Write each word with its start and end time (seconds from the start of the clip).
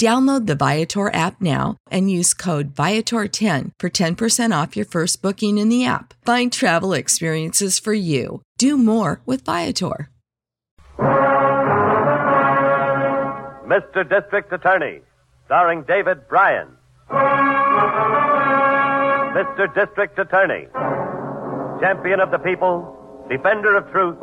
Download 0.00 0.46
the 0.46 0.54
Viator 0.54 1.12
app 1.12 1.42
now 1.42 1.76
and 1.90 2.10
use 2.10 2.32
code 2.32 2.74
Viator10 2.74 3.72
for 3.78 3.90
10% 3.90 4.62
off 4.62 4.74
your 4.74 4.86
first 4.86 5.20
booking 5.20 5.58
in 5.58 5.68
the 5.68 5.84
app. 5.84 6.14
Find 6.24 6.50
travel 6.50 6.94
experiences 6.94 7.78
for 7.78 7.92
you. 7.92 8.40
Do 8.56 8.78
more 8.78 9.20
with 9.26 9.44
Viator. 9.44 10.08
Mr. 13.68 14.08
District 14.08 14.50
Attorney, 14.50 15.02
starring 15.44 15.82
David 15.82 16.26
Brian. 16.30 16.68
Mr. 19.36 19.68
District 19.74 20.18
Attorney, 20.18 20.66
champion 21.82 22.20
of 22.20 22.30
the 22.30 22.38
people, 22.38 22.96
defender 23.28 23.76
of 23.76 23.92
truth, 23.92 24.16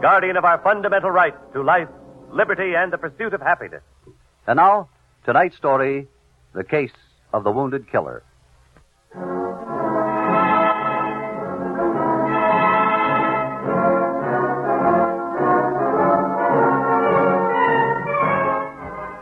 guardian 0.00 0.38
of 0.38 0.46
our 0.46 0.62
fundamental 0.62 1.10
rights 1.10 1.36
to 1.52 1.62
life, 1.62 1.88
liberty, 2.32 2.74
and 2.74 2.90
the 2.90 2.96
pursuit 2.96 3.34
of 3.34 3.42
happiness. 3.42 3.82
And 4.46 4.56
now, 4.56 4.88
tonight's 5.30 5.56
story 5.56 6.08
The 6.54 6.64
Case 6.64 6.90
of 7.32 7.44
the 7.44 7.52
Wounded 7.52 7.88
Killer. 7.88 8.24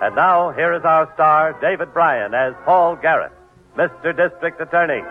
And 0.01 0.17
now, 0.17 0.51
here 0.57 0.73
is 0.73 0.83
our 0.87 1.13
star, 1.13 1.53
David 1.61 1.93
Brian, 1.93 2.33
as 2.33 2.55
Paul 2.65 2.97
Garrett, 2.97 3.33
Mr. 3.77 4.17
District 4.17 4.59
Attorney. 4.63 5.03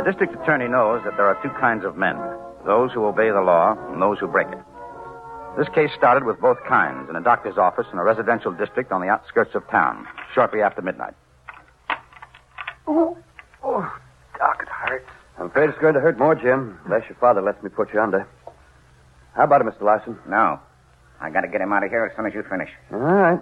A 0.00 0.04
district 0.06 0.32
attorney 0.40 0.68
knows 0.68 1.02
that 1.04 1.18
there 1.18 1.26
are 1.26 1.38
two 1.42 1.50
kinds 1.60 1.84
of 1.84 1.98
men 1.98 2.16
those 2.64 2.90
who 2.92 3.04
obey 3.04 3.28
the 3.28 3.42
law 3.42 3.76
and 3.92 4.00
those 4.00 4.18
who 4.18 4.26
break 4.26 4.48
it. 4.48 4.71
This 5.56 5.68
case 5.68 5.90
started 5.94 6.24
with 6.24 6.40
both 6.40 6.58
kinds 6.64 7.10
in 7.10 7.16
a 7.16 7.20
doctor's 7.20 7.58
office 7.58 7.86
in 7.92 7.98
a 7.98 8.04
residential 8.04 8.52
district 8.52 8.90
on 8.90 9.02
the 9.02 9.08
outskirts 9.08 9.54
of 9.54 9.68
town, 9.68 10.08
shortly 10.34 10.62
after 10.62 10.80
midnight. 10.80 11.14
Oh, 12.86 13.18
oh, 13.62 14.00
Doc, 14.38 14.60
it 14.62 14.68
hurts. 14.68 15.08
I'm 15.38 15.46
afraid 15.46 15.68
it's 15.68 15.78
going 15.78 15.94
to 15.94 16.00
hurt 16.00 16.18
more, 16.18 16.34
Jim, 16.34 16.78
unless 16.84 17.06
your 17.08 17.16
father 17.16 17.42
lets 17.42 17.62
me 17.62 17.68
put 17.68 17.92
you 17.92 18.00
under. 18.00 18.26
How 19.34 19.44
about 19.44 19.60
it, 19.60 19.66
Mr. 19.66 19.82
Larson? 19.82 20.18
No. 20.26 20.58
I 21.20 21.30
gotta 21.30 21.48
get 21.48 21.60
him 21.60 21.72
out 21.72 21.84
of 21.84 21.90
here 21.90 22.04
as 22.04 22.16
soon 22.16 22.26
as 22.26 22.34
you 22.34 22.42
finish. 22.42 22.70
All 22.92 22.98
right. 22.98 23.40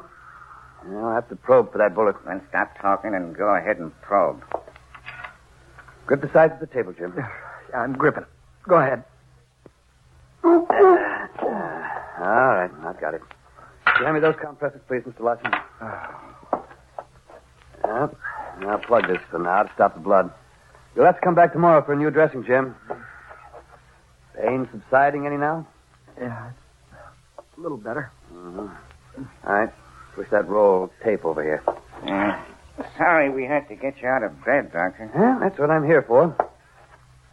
I'll 0.87 1.12
have 1.15 1.28
to 1.28 1.37
probe 1.37 1.72
for 1.72 1.78
that 1.78 1.94
bullet. 1.94 2.16
Then 2.27 2.42
stop 2.48 2.77
talking 2.81 3.15
and 3.15 3.37
go 3.37 3.54
ahead 3.54 3.78
and 3.78 3.98
probe. 4.03 4.42
Grip 6.06 6.21
the 6.21 6.31
sides 6.32 6.54
of 6.54 6.60
the 6.60 6.66
table, 6.66 6.92
Jim. 6.92 7.15
I'm 7.75 7.92
gripping. 7.92 8.25
Go 8.69 8.77
ahead. 8.77 9.04
Oh, 10.42 10.66
oh. 10.71 11.00
All 12.20 12.26
right, 12.26 12.70
I've 12.84 13.00
got 13.00 13.14
it. 13.14 13.22
Hand 13.86 14.14
me 14.14 14.20
those 14.20 14.36
compressors, 14.41 14.81
please, 14.86 15.03
Mr. 15.03 15.20
Larson. 15.20 15.53
Yep. 17.84 18.14
Now 18.60 18.76
plug 18.86 19.08
this 19.08 19.20
for 19.31 19.38
now 19.38 19.62
to 19.62 19.70
stop 19.75 19.94
the 19.94 20.00
blood. 20.00 20.30
You'll 20.94 21.06
have 21.06 21.16
to 21.16 21.20
come 21.22 21.34
back 21.34 21.53
tomorrow 21.53 21.82
for 21.84 21.94
a 21.94 21.97
new 21.97 22.10
dressing, 22.10 22.44
Jim. 22.44 22.75
Pain 24.36 24.69
subsiding 24.70 25.26
any 25.26 25.36
now? 25.36 25.66
Yeah, 26.20 26.50
it's 27.38 27.59
a 27.59 27.60
little 27.60 27.78
better. 27.78 28.10
Mm-hmm. 28.32 29.22
All 29.47 29.53
right. 29.53 29.70
Push 30.14 30.28
that 30.30 30.48
roll 30.48 30.84
of 30.84 30.91
tape 31.03 31.25
over 31.25 31.42
here. 31.42 31.62
Yeah. 32.04 32.42
Sorry 32.97 33.30
we 33.30 33.44
had 33.44 33.69
to 33.69 33.76
get 33.76 34.00
you 34.03 34.09
out 34.09 34.22
of 34.22 34.44
bed, 34.44 34.72
Doctor. 34.72 35.10
Yeah, 35.14 35.38
that's 35.41 35.59
what 35.59 35.70
I'm 35.70 35.84
here 35.84 36.03
for. 36.03 36.34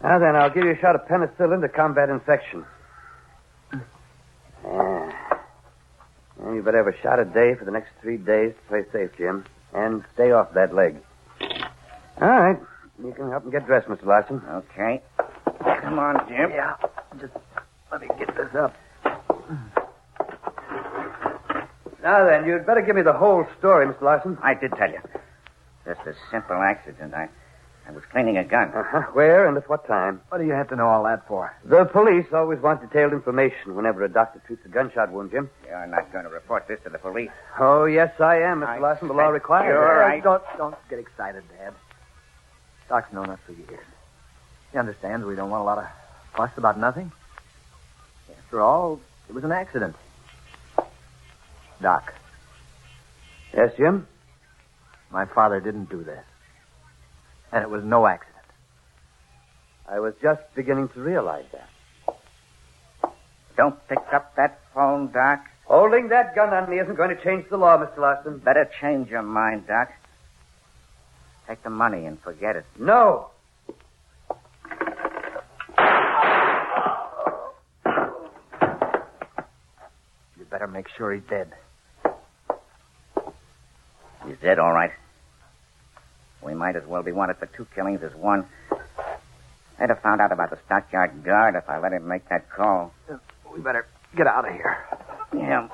Now 0.04 0.20
then, 0.20 0.36
I'll 0.36 0.50
give 0.50 0.64
you 0.64 0.72
a 0.72 0.80
shot 0.80 0.96
of 0.96 1.02
penicillin 1.08 1.62
to 1.62 1.70
combat 1.70 2.10
infection. 2.10 2.66
Yeah. 3.74 3.80
yeah. 4.64 5.12
You 6.58 6.64
better 6.64 6.84
have 6.84 6.88
a 6.88 7.02
shot 7.04 7.20
a 7.20 7.26
day 7.26 7.54
for 7.54 7.66
the 7.66 7.72
next 7.72 7.90
three 8.02 8.18
days 8.18 8.52
to 8.52 8.68
play 8.68 8.82
safe, 8.92 9.12
Jim. 9.16 9.46
And 9.76 10.04
stay 10.16 10.32
off 10.32 10.56
that 10.56 10.74
leg. 10.74 10.98
All 12.20 12.28
right. 12.28 12.58
You 12.98 13.14
can 13.14 13.30
help 13.30 13.44
him 13.44 13.52
get 13.52 13.68
dressed, 13.68 13.88
Mr. 13.88 14.08
Larson. 14.08 14.42
Okay. 14.50 15.04
Come 15.82 16.00
on, 16.00 16.28
Jim. 16.28 16.50
Yeah. 16.50 16.74
Just 17.20 17.34
let 17.92 18.02
me 18.02 18.08
get 18.18 18.36
this 18.36 18.56
up. 18.56 18.76
Now 22.02 22.26
then, 22.26 22.48
you'd 22.48 22.66
better 22.66 22.82
give 22.82 22.96
me 22.96 23.04
the 23.04 23.14
whole 23.14 23.46
story, 23.60 23.86
Mr. 23.86 24.02
Larson. 24.02 24.40
I 24.42 24.56
did 24.56 24.72
tell 24.72 24.90
you. 24.90 25.02
Just 25.86 26.02
a 26.08 26.16
simple 26.32 26.56
accident. 26.56 27.14
I, 27.14 27.30
I 27.88 27.92
was 27.92 28.04
cleaning 28.12 28.38
a 28.38 28.44
gun. 28.44 28.70
Uh-huh. 28.76 29.02
Where 29.14 29.48
and 29.48 29.56
at 29.58 29.70
what 29.70 29.88
time? 29.88 30.20
What 30.30 30.40
do 30.40 30.46
you 30.46 30.52
have 30.52 30.68
to 30.70 30.76
know 30.76 30.88
all 30.88 31.04
that 31.06 31.26
for? 31.28 31.56
The 31.64 31.86
police 31.86 32.26
always 32.34 32.60
want 32.60 32.82
detailed 32.82 33.14
information 33.14 33.76
whenever 33.76 34.04
a 34.04 34.10
doctor 34.10 34.42
treats 34.46 34.66
a 34.66 34.70
gunshot 34.70 35.12
wound, 35.12 35.32
Jim. 35.32 35.50
You're 35.66 35.88
not 35.88 36.12
going 36.12 36.26
to 36.26 36.30
report 36.30 36.68
this 36.68 36.80
to 36.84 36.90
the 36.90 36.98
police. 37.00 37.30
Oh, 37.60 37.86
yes, 37.86 38.20
I 38.20 38.40
am, 38.42 38.60
Mr. 38.62 38.68
I 38.68 38.80
Larson. 38.80 39.08
The 39.08 39.14
law 39.14 39.30
requires 39.30 39.68
you're 39.72 39.86
it. 39.96 40.00
right. 40.00 40.22
Don't, 40.24 40.44
don't 40.58 40.76
get 40.90 41.00
excited, 41.00 41.44
Dad. 41.58 41.74
Doc's 42.90 43.12
known 43.14 43.30
us 43.30 43.40
for 43.46 43.54
years. 43.54 43.86
He 44.74 44.78
understands 44.78 45.26
we 45.26 45.36
don't 45.36 45.50
want 45.50 45.62
a 45.62 45.66
lot 45.66 45.78
of 45.78 45.86
fuss 46.36 46.52
about 46.58 46.78
nothing. 46.78 47.12
After 48.38 48.62
all, 48.62 49.00
it 49.30 49.34
was 49.36 49.44
an 49.46 49.52
accident. 49.54 49.96
Doc, 51.82 52.14
Yes, 53.54 53.72
Jim? 53.78 54.08
my 55.12 55.26
father 55.26 55.60
didn't 55.62 55.90
do 55.90 56.04
this. 56.04 56.24
And 57.52 57.64
it 57.64 57.70
was 57.70 57.84
no 57.84 58.06
accident. 58.08 58.36
I 59.90 60.00
was 60.00 60.14
just 60.22 60.42
beginning 60.54 60.90
to 60.90 61.00
realize 61.00 61.46
that. 61.54 61.70
Don't 63.56 63.76
pick 63.88 64.00
up 64.14 64.36
that 64.36 64.60
phone, 64.74 65.12
Doc. 65.12 65.46
Holding 65.66 66.10
that 66.10 66.36
gun 66.36 66.54
on 66.54 66.70
me 66.70 66.80
isn't 66.80 66.96
going 66.96 67.16
to 67.16 67.22
change 67.24 67.50
the 67.50 67.58
law, 67.58 67.78
Mr. 67.78 67.98
Larson. 67.98 68.38
Better 68.38 68.70
change 68.80 69.10
your 69.10 69.24
mind, 69.24 69.68
Doc. 69.68 69.92
Take 71.48 71.64
the 71.64 71.70
money 71.70 72.06
and 72.06 72.20
forget 72.22 72.56
it. 72.56 72.66
No. 72.78 73.30
You 80.38 80.46
better 80.50 80.68
make 80.68 80.88
sure 80.90 81.14
he's 81.14 81.24
dead. 81.30 81.52
He's 84.26 84.38
dead, 84.42 84.60
all 84.60 84.74
right. 84.74 84.92
We 86.42 86.54
might 86.54 86.76
as 86.76 86.86
well 86.86 87.04
be 87.04 87.12
wanted 87.12 87.38
for 87.38 87.48
two 87.48 87.66
killings 87.76 88.02
as 88.04 88.14
one. 88.16 88.46
I'd 89.80 89.90
have 89.90 90.02
found 90.02 90.22
out 90.22 90.32
about 90.32 90.50
the 90.50 90.58
stockyard 90.66 91.24
guard 91.24 91.56
if 91.56 91.70
I 91.70 91.80
let 91.80 91.94
him 91.94 92.08
make 92.08 92.28
that 92.30 92.50
call. 92.50 92.94
Uh, 93.12 93.18
we 93.54 93.62
better 93.62 93.86
get 94.16 94.28
out 94.28 94.48
of 94.48 94.54
here. 94.54 94.78
Yeah, 95.36 95.68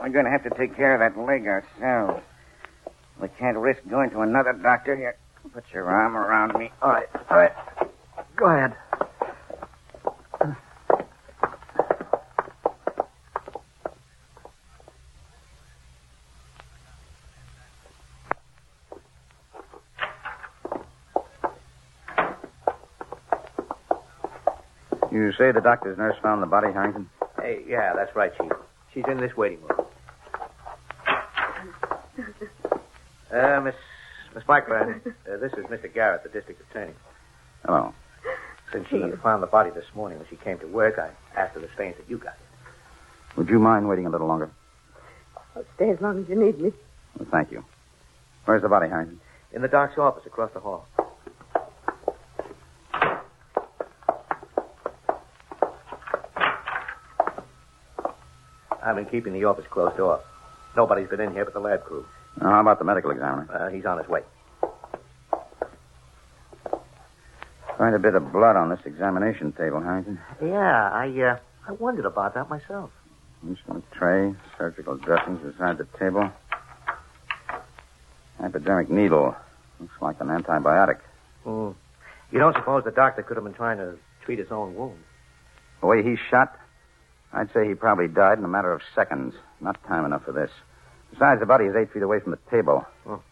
we're 0.00 0.08
going 0.08 0.24
to 0.24 0.30
have 0.30 0.44
to 0.44 0.50
take 0.50 0.76
care 0.76 0.94
of 0.94 1.00
that 1.00 1.20
leg 1.20 1.46
ourselves. 1.46 2.22
We 3.20 3.28
can't 3.38 3.58
risk 3.58 3.80
going 3.88 4.10
to 4.10 4.20
another 4.20 4.52
doctor 4.52 4.96
here. 4.96 5.16
Put 5.52 5.64
your 5.72 5.90
arm 5.90 6.16
around 6.16 6.58
me. 6.58 6.70
All 6.80 6.90
right, 6.90 7.08
all 7.30 7.36
right. 7.36 7.52
Go 8.36 8.46
ahead. 8.46 8.74
You 25.12 25.28
say 25.42 25.50
the 25.50 25.60
doctor's 25.60 25.98
nurse 25.98 26.16
found 26.22 26.40
the 26.40 26.46
body, 26.46 26.72
Harrington? 26.72 27.10
Hey, 27.40 27.62
yeah, 27.66 27.94
that's 27.94 28.14
right, 28.14 28.32
Chief. 28.38 28.52
She's 28.94 29.04
in 29.08 29.18
this 29.18 29.36
waiting 29.36 29.60
room. 29.62 29.86
Uh, 33.32 33.62
Miss 33.62 33.74
Miss 34.34 34.44
Blackburn, 34.44 35.00
uh, 35.06 35.38
this 35.38 35.54
is 35.54 35.64
Mr. 35.64 35.90
Garrett, 35.90 36.22
the 36.22 36.28
district 36.28 36.60
attorney. 36.68 36.92
Hello. 37.64 37.94
Since 38.70 38.88
she 38.88 39.00
found 39.22 39.42
the 39.42 39.46
body 39.46 39.70
this 39.70 39.86
morning 39.94 40.18
when 40.18 40.28
she 40.28 40.36
came 40.36 40.58
to 40.58 40.66
work, 40.66 40.98
I 40.98 41.08
asked 41.34 41.54
her 41.54 41.62
to 41.62 41.68
stay 41.72 41.94
that 41.96 42.10
you 42.10 42.18
got 42.18 42.34
here. 42.34 42.74
Would 43.38 43.48
you 43.48 43.58
mind 43.58 43.88
waiting 43.88 44.04
a 44.04 44.10
little 44.10 44.26
longer? 44.26 44.50
I'll 45.56 45.64
stay 45.76 45.88
as 45.88 46.00
long 46.02 46.22
as 46.22 46.28
you 46.28 46.34
need 46.38 46.60
me. 46.60 46.72
Well, 47.18 47.26
thank 47.30 47.50
you. 47.50 47.64
Where's 48.44 48.60
the 48.60 48.68
body, 48.68 48.90
Harrington? 48.90 49.18
In 49.54 49.62
the 49.62 49.68
doc's 49.68 49.96
office 49.96 50.26
across 50.26 50.52
the 50.52 50.60
hall. 50.60 50.86
I've 58.92 58.96
been 58.96 59.06
keeping 59.06 59.32
the 59.32 59.44
office 59.44 59.64
closed 59.70 59.98
off. 60.00 60.20
Nobody's 60.76 61.08
been 61.08 61.20
in 61.20 61.32
here 61.32 61.46
but 61.46 61.54
the 61.54 61.60
lab 61.60 61.82
crew. 61.82 62.04
Now, 62.38 62.50
how 62.50 62.60
about 62.60 62.78
the 62.78 62.84
medical 62.84 63.10
examiner? 63.10 63.48
Uh, 63.50 63.70
he's 63.70 63.86
on 63.86 63.96
his 63.96 64.06
way. 64.06 64.20
Quite 67.76 67.94
a 67.94 67.98
bit 67.98 68.14
of 68.14 68.30
blood 68.30 68.54
on 68.56 68.68
this 68.68 68.80
examination 68.84 69.52
table, 69.52 69.80
Harrington. 69.80 70.20
Yeah, 70.42 70.90
I 70.92 71.08
uh, 71.22 71.38
I 71.66 71.72
wondered 71.72 72.04
about 72.04 72.34
that 72.34 72.50
myself. 72.50 72.90
Instrument 73.48 73.86
tray, 73.92 74.34
surgical 74.58 74.98
dressings 74.98 75.40
beside 75.40 75.78
the 75.78 75.86
table. 75.98 76.30
Hypodermic 78.38 78.90
needle. 78.90 79.34
Looks 79.80 79.94
like 80.02 80.20
an 80.20 80.28
antibiotic. 80.28 80.98
Mm. 81.46 81.74
You 82.30 82.38
don't 82.38 82.54
suppose 82.56 82.84
the 82.84 82.90
doctor 82.90 83.22
could 83.22 83.38
have 83.38 83.44
been 83.44 83.54
trying 83.54 83.78
to 83.78 83.96
treat 84.26 84.38
his 84.38 84.50
own 84.50 84.74
wound? 84.74 84.98
The 85.80 85.86
way 85.86 86.02
he's 86.02 86.18
shot, 86.30 86.54
I'd 87.32 87.52
say 87.52 87.66
he 87.66 87.74
probably 87.74 88.08
died 88.08 88.38
in 88.38 88.44
a 88.44 88.48
matter 88.48 88.72
of 88.72 88.82
seconds. 88.94 89.34
Not 89.60 89.82
time 89.88 90.04
enough 90.04 90.24
for 90.24 90.32
this. 90.32 90.50
Besides, 91.10 91.40
the 91.40 91.46
body 91.46 91.64
is 91.64 91.74
eight 91.74 91.92
feet 91.92 92.02
away 92.02 92.20
from 92.20 92.32
the 92.32 92.38
table. 92.50 92.84
Oh. 93.06 93.22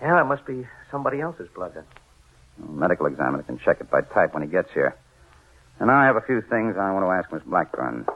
Yeah, 0.00 0.20
it 0.20 0.24
must 0.24 0.44
be 0.44 0.66
somebody 0.90 1.20
else's 1.20 1.48
blood 1.54 1.72
then. 1.74 1.84
A 2.62 2.70
medical 2.70 3.06
examiner 3.06 3.42
can 3.44 3.58
check 3.58 3.80
it 3.80 3.90
by 3.90 4.02
type 4.02 4.34
when 4.34 4.42
he 4.42 4.48
gets 4.48 4.72
here. 4.72 4.96
And 5.78 5.88
now 5.88 5.98
I 5.98 6.06
have 6.06 6.16
a 6.16 6.20
few 6.20 6.42
things 6.42 6.76
I 6.76 6.92
want 6.92 7.04
to 7.04 7.10
ask 7.10 7.32
Miss 7.32 7.42
Blackburn. 7.44 8.06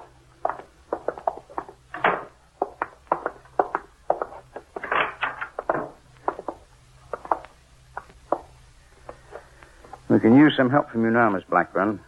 We 10.08 10.20
can 10.20 10.36
use 10.36 10.54
some 10.56 10.70
help 10.70 10.90
from 10.90 11.04
you 11.04 11.10
now, 11.10 11.30
Miss 11.30 11.44
Blackburn. 11.44 12.00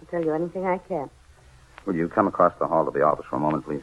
I'll 0.00 0.06
tell 0.10 0.24
you 0.24 0.32
anything 0.32 0.66
I 0.66 0.78
can. 0.78 1.10
Will 1.86 1.94
you 1.94 2.08
come 2.08 2.26
across 2.26 2.52
the 2.58 2.66
hall 2.66 2.84
to 2.84 2.90
the 2.90 3.02
office 3.02 3.26
for 3.28 3.36
a 3.36 3.40
moment, 3.40 3.64
please? 3.64 3.82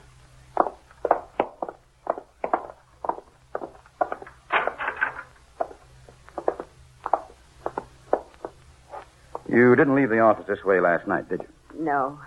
You 9.49 9.75
didn't 9.75 9.95
leave 9.95 10.09
the 10.09 10.19
office 10.19 10.45
this 10.47 10.63
way 10.63 10.79
last 10.79 11.07
night, 11.07 11.29
did 11.29 11.41
you? 11.41 11.83
No. 11.83 12.19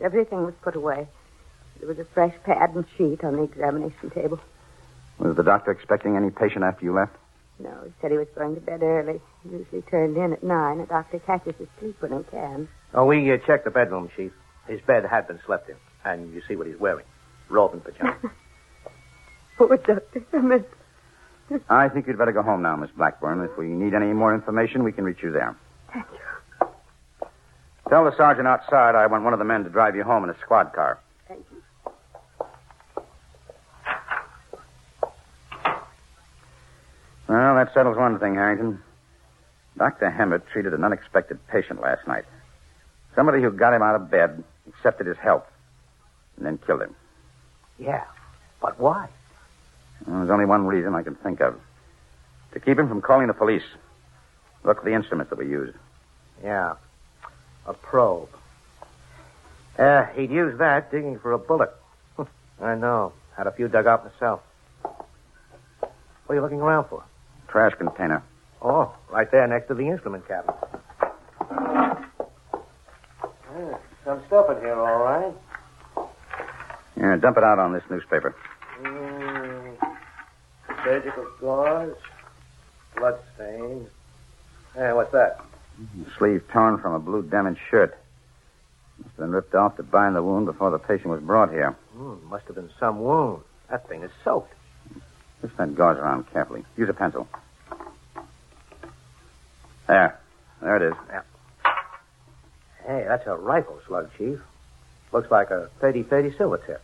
Everything 0.00 0.44
was 0.44 0.54
put 0.62 0.74
away. 0.74 1.06
There 1.78 1.88
was 1.88 1.98
a 1.98 2.04
fresh 2.04 2.34
pad 2.44 2.70
and 2.74 2.84
sheet 2.96 3.22
on 3.22 3.36
the 3.36 3.42
examination 3.42 4.10
table. 4.10 4.40
Was 5.18 5.36
the 5.36 5.42
doctor 5.42 5.70
expecting 5.70 6.16
any 6.16 6.30
patient 6.30 6.64
after 6.64 6.84
you 6.84 6.92
left? 6.92 7.14
No, 7.58 7.70
he 7.84 7.92
said 8.00 8.10
he 8.10 8.16
was 8.16 8.26
going 8.34 8.54
to 8.56 8.60
bed 8.60 8.82
early. 8.82 9.20
He 9.42 9.50
usually 9.50 9.82
turned 9.82 10.16
in 10.16 10.32
at 10.32 10.42
nine. 10.42 10.80
A 10.80 10.86
doctor 10.86 11.20
catches 11.20 11.54
his 11.56 11.68
sleep 11.78 11.96
when 12.00 12.12
he 12.18 12.24
can. 12.30 12.68
Oh, 12.94 13.04
we 13.06 13.30
uh, 13.32 13.36
checked 13.46 13.64
the 13.64 13.70
bedroom, 13.70 14.10
Chief. 14.16 14.32
His 14.66 14.80
bed 14.80 15.04
had 15.04 15.26
been 15.28 15.40
slept 15.44 15.68
in. 15.68 15.76
And 16.04 16.32
you 16.34 16.42
see 16.46 16.56
what 16.56 16.66
he's 16.66 16.78
wearing. 16.78 17.06
Robe 17.48 17.72
and 17.72 17.84
pajamas. 17.84 18.16
Poor 19.56 19.76
Dr. 19.76 20.24
Hammett. 20.32 20.68
I 21.68 21.88
think 21.88 22.06
you'd 22.06 22.18
better 22.18 22.32
go 22.32 22.42
home 22.42 22.62
now, 22.62 22.76
Miss 22.76 22.90
Blackburn. 22.96 23.42
If 23.44 23.56
we 23.58 23.66
need 23.66 23.94
any 23.94 24.12
more 24.12 24.34
information, 24.34 24.82
we 24.82 24.92
can 24.92 25.04
reach 25.04 25.22
you 25.22 25.30
there. 25.30 25.54
Thank 25.92 26.06
you. 26.12 26.68
Tell 27.88 28.04
the 28.04 28.16
sergeant 28.16 28.48
outside 28.48 28.94
I 28.94 29.06
want 29.06 29.24
one 29.24 29.34
of 29.34 29.38
the 29.38 29.44
men 29.44 29.62
to 29.64 29.70
drive 29.70 29.94
you 29.94 30.04
home 30.04 30.24
in 30.24 30.30
a 30.30 30.38
squad 30.40 30.72
car. 30.72 30.98
Thank 31.28 31.44
you. 31.52 31.62
Well, 37.28 37.54
that 37.56 37.72
settles 37.74 37.96
one 37.96 38.18
thing, 38.18 38.34
Harrington. 38.34 38.82
Dr. 39.76 40.10
Hammett 40.10 40.46
treated 40.48 40.72
an 40.72 40.82
unexpected 40.84 41.46
patient 41.48 41.80
last 41.80 42.06
night. 42.06 42.24
Somebody 43.14 43.42
who 43.42 43.50
got 43.50 43.74
him 43.74 43.82
out 43.82 43.96
of 43.96 44.10
bed, 44.10 44.42
accepted 44.76 45.06
his 45.06 45.16
help, 45.18 45.46
and 46.36 46.46
then 46.46 46.58
killed 46.58 46.82
him. 46.82 46.94
yeah. 47.78 48.04
But 48.60 48.80
why? 48.80 49.08
Well, 50.06 50.20
there's 50.20 50.30
only 50.30 50.46
one 50.46 50.66
reason 50.66 50.94
I 50.94 51.02
can 51.02 51.14
think 51.16 51.40
of. 51.40 51.60
To 52.52 52.60
keep 52.60 52.78
him 52.78 52.88
from 52.88 53.02
calling 53.02 53.26
the 53.26 53.34
police. 53.34 53.64
Look 54.64 54.78
at 54.78 54.84
the 54.84 54.94
instruments 54.94 55.28
that 55.30 55.38
we 55.38 55.46
used. 55.46 55.76
Yeah. 56.42 56.74
A 57.66 57.74
probe. 57.74 58.30
Uh, 59.78 60.04
he'd 60.14 60.30
use 60.30 60.56
that 60.58 60.90
digging 60.90 61.18
for 61.18 61.32
a 61.32 61.38
bullet. 61.38 61.70
I 62.62 62.74
know. 62.74 63.12
Had 63.36 63.46
a 63.46 63.52
few 63.52 63.68
dug 63.68 63.86
out 63.86 64.04
myself. 64.04 64.40
What 64.82 65.90
are 66.30 66.34
you 66.36 66.40
looking 66.40 66.60
around 66.60 66.84
for? 66.88 67.04
Trash 67.48 67.74
container. 67.74 68.22
Oh, 68.62 68.94
right 69.10 69.30
there 69.30 69.46
next 69.46 69.68
to 69.68 69.74
the 69.74 69.88
instrument 69.88 70.26
cabinet. 70.26 70.56
Stuff 74.34 74.50
in 74.50 74.64
here, 74.64 74.74
all 74.74 74.98
right. 74.98 75.32
Yeah, 76.96 77.16
dump 77.16 77.36
it 77.36 77.44
out 77.44 77.60
on 77.60 77.72
this 77.72 77.84
newspaper. 77.88 78.34
Mm, 78.82 79.76
surgical 80.82 81.26
gauze, 81.40 81.94
blood 82.96 83.18
stains. 83.34 83.88
Hey, 84.74 84.92
what's 84.92 85.12
that? 85.12 85.40
Sleeve 86.18 86.42
torn 86.52 86.78
from 86.78 86.94
a 86.94 86.98
blue 86.98 87.22
denim 87.22 87.56
shirt. 87.70 87.96
Must 88.98 89.10
have 89.10 89.16
been 89.18 89.30
ripped 89.30 89.54
off 89.54 89.76
to 89.76 89.84
bind 89.84 90.16
the 90.16 90.22
wound 90.22 90.46
before 90.46 90.72
the 90.72 90.80
patient 90.80 91.10
was 91.10 91.20
brought 91.20 91.52
here. 91.52 91.76
Mm, 91.96 92.24
must 92.24 92.46
have 92.46 92.56
been 92.56 92.70
some 92.80 93.00
wound. 93.00 93.40
That 93.70 93.88
thing 93.88 94.02
is 94.02 94.10
soaked. 94.24 94.52
Twist 95.38 95.56
that 95.58 95.76
gauze 95.76 95.96
around 95.96 96.28
carefully. 96.32 96.64
Use 96.76 96.88
a 96.88 96.92
pencil. 96.92 97.28
There. 99.86 100.18
There 100.60 100.76
it 100.76 100.82
is. 100.82 100.94
Hey, 103.04 103.08
that's 103.08 103.26
a 103.26 103.36
rifle 103.36 103.78
slug, 103.86 104.08
Chief. 104.16 104.40
Looks 105.12 105.30
like 105.30 105.50
a 105.50 105.68
30-30 105.82 106.38
silver 106.38 106.56
tip. 106.56 106.82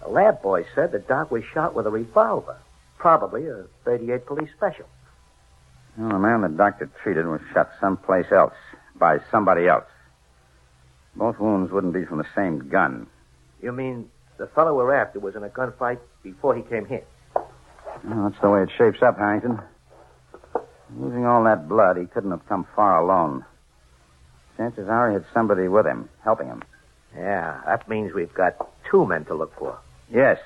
The 0.00 0.08
lab 0.08 0.40
boy 0.40 0.64
said 0.74 0.90
the 0.90 0.98
doc 0.98 1.30
was 1.30 1.44
shot 1.44 1.74
with 1.74 1.86
a 1.86 1.90
revolver. 1.90 2.56
Probably 2.96 3.46
a 3.46 3.64
38 3.84 4.24
police 4.24 4.48
special. 4.56 4.86
Well, 5.98 6.08
the 6.08 6.18
man 6.18 6.40
the 6.40 6.48
doctor 6.48 6.88
treated 7.02 7.26
was 7.26 7.42
shot 7.52 7.68
someplace 7.78 8.32
else 8.32 8.54
by 8.94 9.18
somebody 9.30 9.68
else. 9.68 9.84
Both 11.14 11.38
wounds 11.38 11.70
wouldn't 11.70 11.92
be 11.92 12.06
from 12.06 12.16
the 12.16 12.26
same 12.34 12.70
gun. 12.70 13.06
You 13.60 13.72
mean 13.72 14.08
the 14.38 14.46
fellow 14.46 14.74
we're 14.74 14.94
after 14.94 15.20
was 15.20 15.36
in 15.36 15.44
a 15.44 15.50
gunfight 15.50 15.98
before 16.22 16.54
he 16.54 16.62
came 16.62 16.86
here? 16.86 17.04
Well, 17.34 18.30
that's 18.30 18.40
the 18.40 18.48
way 18.48 18.62
it 18.62 18.70
shapes 18.78 19.02
up, 19.02 19.18
Harrington. 19.18 19.60
Losing 20.96 21.26
all 21.26 21.44
that 21.44 21.68
blood, 21.68 21.98
he 21.98 22.06
couldn't 22.06 22.30
have 22.30 22.48
come 22.48 22.66
far 22.74 22.98
alone. 22.98 23.44
Chances 24.60 24.90
are 24.90 25.08
he 25.08 25.14
had 25.14 25.24
somebody 25.32 25.68
with 25.68 25.86
him, 25.86 26.10
helping 26.22 26.48
him. 26.48 26.62
Yeah, 27.16 27.62
that 27.64 27.88
means 27.88 28.12
we've 28.12 28.34
got 28.34 28.56
two 28.90 29.06
men 29.06 29.24
to 29.24 29.34
look 29.34 29.58
for. 29.58 29.78
Yes. 30.12 30.38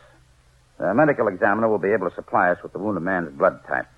The 0.79 0.95
medical 0.95 1.27
examiner 1.27 1.69
will 1.69 1.81
be 1.81 1.91
able 1.91 2.09
to 2.09 2.15
supply 2.15 2.51
us 2.53 2.63
with 2.63 2.73
the 2.73 2.79
wounded 2.79 3.03
man's 3.03 3.37
blood 3.37 3.59
type. 3.67 3.89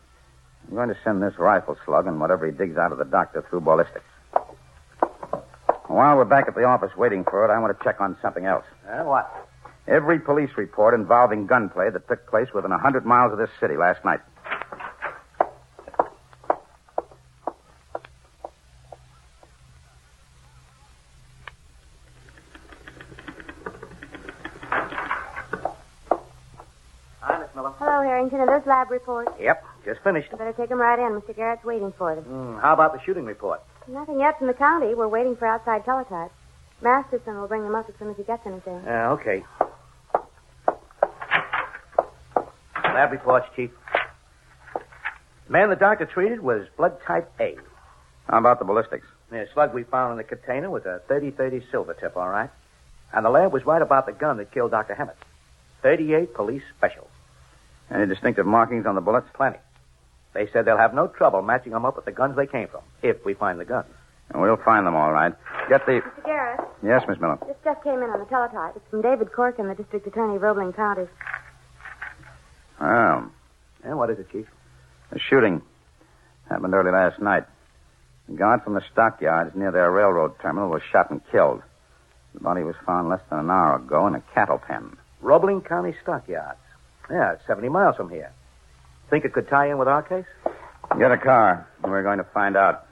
I'm 0.66 0.74
going 0.74 0.88
to 0.88 0.96
send 1.04 1.22
this 1.22 1.34
rifle 1.38 1.76
slug 1.84 2.06
and 2.06 2.18
whatever 2.18 2.46
he 2.46 2.52
digs 2.52 2.78
out 2.78 2.92
of 2.92 2.98
the 2.98 3.04
doctor 3.04 3.44
through 3.50 3.60
ballistics. 3.60 4.06
While 5.86 6.16
we're 6.16 6.24
back 6.24 6.48
at 6.48 6.54
the 6.54 6.64
office 6.64 6.96
waiting 6.96 7.22
for 7.22 7.44
it, 7.44 7.52
I 7.52 7.58
want 7.58 7.78
to 7.78 7.84
check 7.84 8.00
on 8.00 8.16
something 8.22 8.46
else. 8.46 8.64
Uh, 8.88 9.02
what? 9.04 9.30
Every 9.86 10.18
police 10.18 10.50
report 10.56 10.94
involving 10.94 11.46
gunplay 11.46 11.90
that 11.90 12.08
took 12.08 12.26
place 12.26 12.48
within 12.54 12.72
a 12.72 12.76
100 12.76 13.04
miles 13.04 13.32
of 13.32 13.38
this 13.38 13.50
city 13.60 13.76
last 13.76 14.02
night. 14.02 14.20
Hi, 27.26 27.38
Miss 27.40 27.48
Miller. 27.56 27.72
Hello, 27.78 28.02
Harrington. 28.02 28.38
Are 28.40 28.46
those 28.46 28.65
lab 28.76 28.90
reports? 28.90 29.30
Yep, 29.40 29.64
just 29.84 30.00
finished. 30.02 30.28
You 30.30 30.36
better 30.36 30.52
take 30.52 30.68
them 30.68 30.78
right 30.78 30.98
in. 30.98 31.18
Mr. 31.20 31.34
Garrett's 31.34 31.64
waiting 31.64 31.92
for 31.96 32.14
them. 32.14 32.24
Hmm, 32.24 32.58
how 32.58 32.74
about 32.74 32.92
the 32.92 33.00
shooting 33.04 33.24
report? 33.24 33.62
Nothing 33.88 34.20
yet 34.20 34.38
from 34.38 34.48
the 34.48 34.54
county. 34.54 34.94
We're 34.94 35.08
waiting 35.08 35.36
for 35.36 35.46
outside 35.46 35.84
teletype. 35.84 36.30
Masterson 36.82 37.40
will 37.40 37.48
bring 37.48 37.62
them 37.62 37.74
up 37.74 37.88
as 37.88 37.94
soon 37.98 38.10
as 38.10 38.16
he 38.16 38.22
gets 38.22 38.46
anything. 38.46 38.86
Uh, 38.86 39.16
okay. 39.16 39.42
Lab 42.84 43.12
reports, 43.12 43.46
Chief. 43.56 43.70
The 45.46 45.52
man 45.52 45.70
the 45.70 45.76
doctor 45.76 46.04
treated 46.06 46.40
was 46.40 46.66
blood 46.76 46.98
type 47.06 47.30
A. 47.40 47.56
How 48.28 48.38
about 48.38 48.58
the 48.58 48.64
ballistics? 48.64 49.06
The 49.30 49.46
slug 49.54 49.72
we 49.72 49.84
found 49.84 50.12
in 50.12 50.18
the 50.18 50.24
container 50.24 50.68
was 50.70 50.84
a 50.84 51.00
30-30 51.08 51.62
silver 51.70 51.94
tip, 51.94 52.16
all 52.16 52.28
right? 52.28 52.50
And 53.12 53.24
the 53.24 53.30
lab 53.30 53.52
was 53.52 53.64
right 53.64 53.80
about 53.80 54.06
the 54.06 54.12
gun 54.12 54.36
that 54.38 54.52
killed 54.52 54.72
Dr. 54.72 54.94
Hammett. 54.94 55.16
38 55.82 56.34
police 56.34 56.62
specials. 56.76 57.08
Any 57.90 58.06
distinctive 58.06 58.46
markings 58.46 58.86
on 58.86 58.94
the 58.94 59.00
bullets? 59.00 59.28
Plenty. 59.34 59.58
They 60.34 60.48
said 60.52 60.64
they'll 60.64 60.76
have 60.76 60.92
no 60.94 61.06
trouble 61.08 61.40
matching 61.42 61.72
them 61.72 61.84
up 61.84 61.96
with 61.96 62.04
the 62.04 62.12
guns 62.12 62.36
they 62.36 62.46
came 62.46 62.68
from, 62.68 62.82
if 63.02 63.24
we 63.24 63.34
find 63.34 63.58
the 63.58 63.64
guns. 63.64 63.86
And 64.32 64.42
we'll 64.42 64.56
find 64.56 64.86
them 64.86 64.94
all 64.96 65.12
right. 65.12 65.32
Get 65.68 65.86
the. 65.86 66.00
Mr. 66.02 66.24
Garrett, 66.24 66.60
Yes, 66.82 67.04
Miss 67.08 67.18
Miller. 67.20 67.38
this 67.46 67.56
just 67.64 67.82
came 67.84 68.02
in 68.02 68.10
on 68.10 68.18
the 68.18 68.26
teletype. 68.26 68.74
It's 68.76 68.84
from 68.90 69.00
David 69.02 69.32
Corcoran, 69.32 69.68
the 69.68 69.74
district 69.76 70.06
attorney 70.06 70.36
of 70.36 70.42
Roebling 70.42 70.72
County. 70.72 71.06
Oh, 72.80 73.30
And 73.84 73.96
what 73.98 74.10
is 74.10 74.18
it, 74.18 74.30
Chief? 74.30 74.46
A 75.12 75.18
shooting 75.18 75.62
happened 76.48 76.74
early 76.74 76.90
last 76.90 77.20
night. 77.20 77.44
A 78.28 78.32
guard 78.32 78.62
from 78.62 78.74
the 78.74 78.82
stockyards 78.92 79.54
near 79.54 79.70
their 79.70 79.90
railroad 79.90 80.38
terminal 80.40 80.68
was 80.68 80.82
shot 80.90 81.10
and 81.10 81.20
killed. 81.30 81.62
The 82.34 82.40
body 82.40 82.62
was 82.64 82.74
found 82.84 83.08
less 83.08 83.20
than 83.30 83.38
an 83.38 83.50
hour 83.50 83.76
ago 83.76 84.06
in 84.08 84.14
a 84.16 84.20
cattle 84.34 84.58
pen. 84.58 84.96
Roebling 85.22 85.62
County 85.62 85.94
Stockyards. 86.02 86.58
Yeah, 87.10 87.32
it's 87.32 87.46
70 87.46 87.68
miles 87.68 87.96
from 87.96 88.10
here. 88.10 88.32
Think 89.10 89.24
it 89.24 89.32
could 89.32 89.48
tie 89.48 89.70
in 89.70 89.78
with 89.78 89.88
our 89.88 90.02
case? 90.02 90.24
Get 90.98 91.12
a 91.12 91.18
car. 91.18 91.68
We're 91.82 92.02
going 92.02 92.18
to 92.18 92.24
find 92.24 92.56
out. 92.56 92.86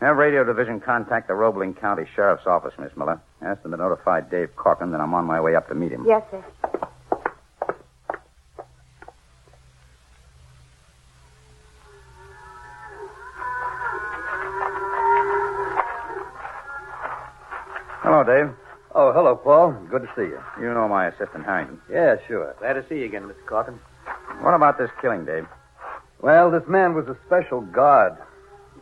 Have 0.00 0.16
radio 0.16 0.44
division 0.44 0.80
contact 0.80 1.26
the 1.26 1.34
Roebling 1.34 1.74
County 1.74 2.04
Sheriff's 2.14 2.46
Office, 2.46 2.72
Miss 2.78 2.96
Miller. 2.96 3.20
Ask 3.42 3.62
them 3.62 3.72
to 3.72 3.76
notify 3.76 4.20
Dave 4.20 4.54
Corcoran 4.54 4.92
that 4.92 5.00
I'm 5.00 5.12
on 5.14 5.24
my 5.24 5.40
way 5.40 5.56
up 5.56 5.68
to 5.68 5.74
meet 5.74 5.90
him. 5.90 6.04
Yes, 6.06 6.22
sir. 6.30 6.44
Good 19.98 20.06
to 20.06 20.14
see 20.14 20.30
you. 20.30 20.40
You 20.60 20.74
know 20.74 20.86
my 20.86 21.08
assistant, 21.08 21.44
Harrington. 21.44 21.80
Yeah, 21.90 22.18
sure. 22.28 22.54
Glad 22.60 22.74
to 22.74 22.84
see 22.88 23.00
you 23.00 23.06
again, 23.06 23.24
Mr. 23.24 23.44
Corcoran. 23.46 23.80
What 24.42 24.54
about 24.54 24.78
this 24.78 24.90
killing, 25.02 25.24
Dave? 25.24 25.44
Well, 26.22 26.52
this 26.52 26.62
man 26.68 26.94
was 26.94 27.08
a 27.08 27.16
special 27.26 27.62
guard. 27.62 28.16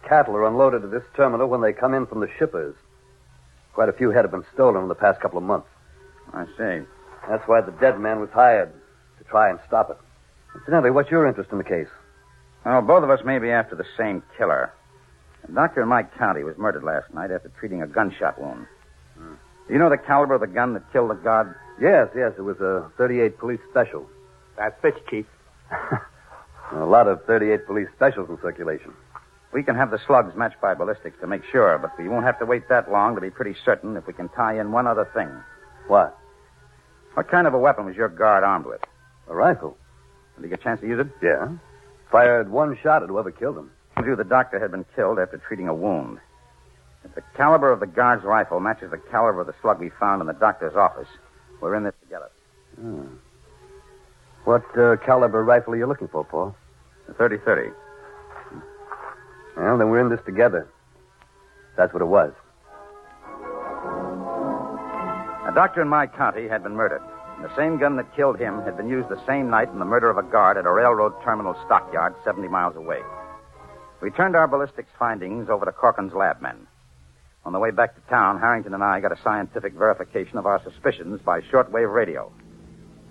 Cattle 0.07 0.37
are 0.37 0.47
unloaded 0.47 0.85
at 0.85 0.91
this 0.91 1.05
terminal 1.17 1.49
when 1.49 1.63
they 1.63 1.73
come 1.73 1.95
in 1.95 2.07
from 2.07 2.21
the 2.21 2.29
shippers. 2.39 2.75
Quite 3.73 3.89
a 3.89 3.95
few 3.95 4.11
head 4.11 4.27
have 4.27 4.31
been 4.31 4.45
stolen 4.53 4.83
in 4.83 4.89
the 4.89 4.95
past 4.95 5.19
couple 5.23 5.39
of 5.39 5.45
months. 5.45 5.69
I 6.35 6.45
see. 6.59 6.85
That's 7.27 7.49
why 7.49 7.63
the 7.63 7.73
dead 7.81 7.99
man 7.99 8.21
was 8.21 8.29
hired 8.35 8.71
to 9.17 9.25
try 9.25 9.49
and 9.49 9.59
stop 9.67 9.89
it. 9.89 9.97
Incidentally, 10.55 10.91
what's 10.91 11.11
your 11.11 11.27
interest 11.27 11.51
in 11.51 11.57
the 11.57 11.65
case? 11.65 11.89
Well, 12.67 12.83
both 12.83 13.05
of 13.05 13.09
us 13.09 13.25
may 13.25 13.39
be 13.39 13.51
after 13.51 13.75
the 13.75 13.87
same 13.97 14.23
killer. 14.37 14.71
A 15.49 15.53
doctor 15.53 15.81
in 15.81 15.89
my 15.89 16.03
county 16.03 16.45
was 16.45 16.59
murdered 16.59 16.85
last 16.85 17.15
night 17.15 17.31
after 17.31 17.51
treating 17.59 17.81
a 17.81 17.87
gunshot 17.87 18.39
wound. 18.39 18.67
Do 19.67 19.73
you 19.75 19.81
know 19.81 19.91
the 19.91 19.99
caliber 19.99 20.35
of 20.35 20.41
the 20.41 20.47
gun 20.47 20.75
that 20.75 20.93
killed 20.93 21.11
the 21.11 21.15
guard? 21.15 21.55
Yes, 21.81 22.09
yes, 22.17 22.33
it 22.39 22.43
was 22.43 22.59
a 22.61 22.91
38 22.97 23.39
police 23.39 23.61
special. 23.71 24.07
That 24.57 24.81
fits, 24.81 24.99
Chief. 25.11 25.27
a 26.73 26.85
lot 26.85 27.09
of 27.09 27.25
38 27.25 27.67
police 27.67 27.89
specials 27.97 28.29
in 28.31 28.39
circulation. 28.41 28.93
We 29.53 29.63
can 29.63 29.75
have 29.75 29.91
the 29.91 29.99
slugs 30.07 30.37
matched 30.37 30.61
by 30.61 30.75
ballistics 30.75 31.19
to 31.21 31.27
make 31.27 31.43
sure, 31.51 31.79
but 31.79 31.91
we 31.99 32.09
won't 32.09 32.25
have 32.25 32.39
to 32.41 32.47
wait 32.47 32.69
that 32.69 32.91
long 32.91 33.15
to 33.15 33.21
be 33.21 33.31
pretty 33.31 33.55
certain 33.65 33.97
if 33.97 34.07
we 34.07 34.13
can 34.13 34.29
tie 34.31 34.59
in 34.61 34.73
one 34.73 34.87
other 34.87 35.09
thing. 35.15 35.31
What? 35.89 36.17
What 37.15 37.29
kind 37.31 37.47
of 37.47 37.55
a 37.55 37.59
weapon 37.59 37.87
was 37.87 37.97
your 37.97 38.09
guard 38.09 38.45
armed 38.45 38.67
with? 38.67 38.81
A 39.29 39.35
rifle. 39.35 39.77
Did 40.37 40.45
he 40.45 40.51
get 40.51 40.61
a 40.61 40.63
chance 40.63 40.81
to 40.81 40.87
use 40.87 41.01
it? 41.01 41.09
Yeah. 41.23 41.49
Fired 42.13 42.51
one 42.51 42.79
shot 42.83 43.03
at 43.03 43.09
whoever 43.09 43.33
killed 43.33 43.57
him. 43.57 43.71
I 43.97 44.03
knew 44.03 44.15
the 44.15 44.25
doctor 44.25 44.61
had 44.61 44.71
been 44.71 44.85
killed 44.95 45.19
after 45.19 45.39
treating 45.39 45.69
a 45.69 45.75
wound. 45.75 46.19
If 47.07 47.15
the 47.15 47.23
caliber 47.37 47.71
of 47.71 47.79
the 47.79 47.87
guard's 47.87 48.25
rifle 48.25 48.59
matches 48.59 48.91
the 48.91 48.99
caliber 48.99 49.43
of 49.43 49.47
the 49.47 49.55
slug 49.63 49.79
we 49.79 49.91
found 49.91 50.21
in 50.21 50.27
the 50.27 50.33
doctor's 50.33 50.75
office, 50.75 51.07
we're 51.61 51.77
in 51.77 51.85
this 51.85 51.95
together. 52.03 52.31
Hmm. 52.75 53.07
What 54.45 54.65
uh, 54.77 54.97
caliber 54.97 55.45
rifle 55.45 55.75
are 55.75 55.77
you 55.77 55.87
looking 55.87 56.09
for, 56.09 56.25
Paul? 56.25 56.57
The 57.07 57.15
30-30. 57.15 57.73
Well, 59.57 59.79
then 59.79 59.89
we're 59.89 60.01
in 60.01 60.09
this 60.09 60.21
together. 60.27 60.69
That's 61.77 61.93
what 61.93 62.03
it 62.03 62.07
was. 62.07 62.33
A 65.47 65.53
doctor 65.55 65.81
in 65.81 65.89
my 65.89 66.09
county 66.09 66.49
had 66.49 66.65
been 66.65 66.75
murdered. 66.75 67.03
And 67.37 67.45
the 67.45 67.55
same 67.55 67.79
gun 67.79 67.97
that 67.97 68.17
killed 68.17 68.39
him 68.39 68.63
had 68.63 68.77
been 68.77 68.89
used 68.89 69.09
the 69.09 69.25
same 69.27 69.49
night 69.49 69.69
in 69.69 69.79
the 69.79 69.85
murder 69.85 70.11
of 70.11 70.19
a 70.19 70.23
guard 70.25 70.57
at 70.57 70.67
a 70.67 70.73
railroad 70.73 71.13
terminal 71.23 71.55
stockyard 71.67 72.15
70 72.25 72.49
miles 72.49 72.75
away. 72.75 73.01
We 74.03 74.11
turned 74.11 74.35
our 74.35 74.49
ballistics 74.49 74.91
findings 74.99 75.49
over 75.49 75.65
to 75.65 75.73
Corcoran's 75.73 76.15
lab 76.15 76.43
men. 76.43 76.67
On 77.47 77.53
the 77.53 77.61
way 77.61 77.71
back 77.71 77.95
to 77.95 78.01
town, 78.11 78.41
Harrington 78.41 78.75
and 78.75 78.83
I 78.83 78.99
got 78.99 79.13
a 79.13 79.23
scientific 79.23 79.73
verification 79.75 80.37
of 80.37 80.47
our 80.47 80.61
suspicions 80.65 81.21
by 81.25 81.43
shortwave 81.43 81.95
radio. 81.95 82.33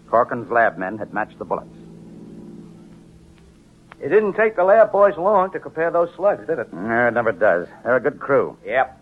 Corcoran's 0.09 0.51
lab 0.51 0.77
men 0.77 0.97
had 0.97 1.13
matched 1.13 1.39
the 1.39 1.45
bullets. 1.45 1.73
It 4.01 4.09
didn't 4.09 4.33
take 4.33 4.57
the 4.57 4.65
lab 4.65 4.91
boys 4.91 5.13
long 5.17 5.53
to 5.53 5.59
compare 5.61 5.89
those 5.89 6.09
slugs, 6.17 6.45
did 6.47 6.59
it? 6.59 6.73
No, 6.73 7.07
it 7.07 7.11
never 7.11 7.31
does. 7.31 7.69
They're 7.85 7.95
a 7.95 8.01
good 8.01 8.19
crew. 8.19 8.57
Yep. 8.65 9.01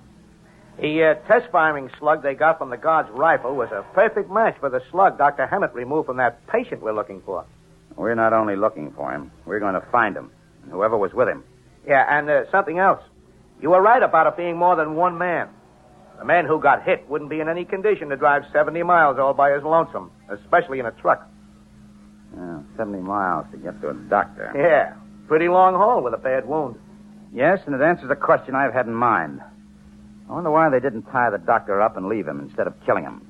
The 0.80 1.04
uh, 1.04 1.14
test 1.28 1.52
firing 1.52 1.90
slug 1.98 2.22
they 2.22 2.36
got 2.36 2.60
from 2.60 2.70
the 2.70 2.78
guard's 2.78 3.10
rifle 3.10 3.56
was 3.56 3.72
a 3.72 3.84
perfect 3.96 4.30
match 4.30 4.58
for 4.60 4.70
the 4.70 4.84
slug 4.92 5.18
Dr. 5.18 5.48
Hammett 5.48 5.74
removed 5.74 6.06
from 6.06 6.18
that 6.18 6.46
patient 6.46 6.84
we're 6.84 6.94
looking 6.94 7.24
for. 7.26 7.44
We're 7.96 8.14
not 8.14 8.34
only 8.34 8.56
looking 8.56 8.92
for 8.92 9.12
him, 9.12 9.32
we're 9.46 9.60
going 9.60 9.74
to 9.74 9.86
find 9.92 10.16
him, 10.16 10.30
and 10.62 10.72
whoever 10.72 10.96
was 10.96 11.12
with 11.12 11.28
him. 11.28 11.44
Yeah, 11.88 12.06
and 12.08 12.30
uh, 12.30 12.52
something 12.52 12.78
else. 12.78 13.02
You 13.64 13.70
were 13.70 13.82
right 13.82 14.04
about 14.04 14.28
it 14.28 14.36
being 14.36 14.58
more 14.58 14.76
than 14.76 14.96
one 14.96 15.18
man. 15.18 15.48
The 16.20 16.26
man 16.26 16.46
who 16.46 16.60
got 16.60 16.84
hit 16.84 17.10
wouldn't 17.10 17.30
be 17.30 17.40
in 17.40 17.48
any 17.48 17.64
condition 17.64 18.10
to 18.10 18.18
drive 18.18 18.44
70 18.52 18.84
miles 18.84 19.18
all 19.18 19.34
by 19.34 19.54
his 19.54 19.64
lonesome, 19.64 20.12
especially 20.30 20.80
in 20.80 20.86
a 20.86 20.92
truck. 20.92 21.26
Yeah, 22.36 22.60
70 22.76 23.00
miles 23.00 23.46
to 23.52 23.58
get 23.58 23.80
to 23.80 23.92
a 23.92 23.94
doctor. 23.94 24.52
Yeah, 24.54 24.96
pretty 25.30 25.48
long 25.48 25.76
haul 25.76 26.04
with 26.04 26.14
a 26.14 26.18
bad 26.18 26.46
wound. 26.46 26.76
Yes, 27.32 27.62
and 27.66 27.74
it 27.74 27.80
answers 27.80 28.12
a 28.12 28.18
question 28.18 28.54
I've 28.54 28.74
had 28.74 28.86
in 28.86 28.94
mind. 28.94 29.40
I 30.30 30.34
wonder 30.34 30.52
why 30.52 30.70
they 30.70 30.82
didn't 30.82 31.04
tie 31.04 31.30
the 31.30 31.38
doctor 31.38 31.82
up 31.82 31.96
and 31.96 32.10
leave 32.10 32.28
him 32.28 32.42
instead 32.42 32.68
of 32.68 32.74
killing 32.86 33.06
him. 33.06 33.26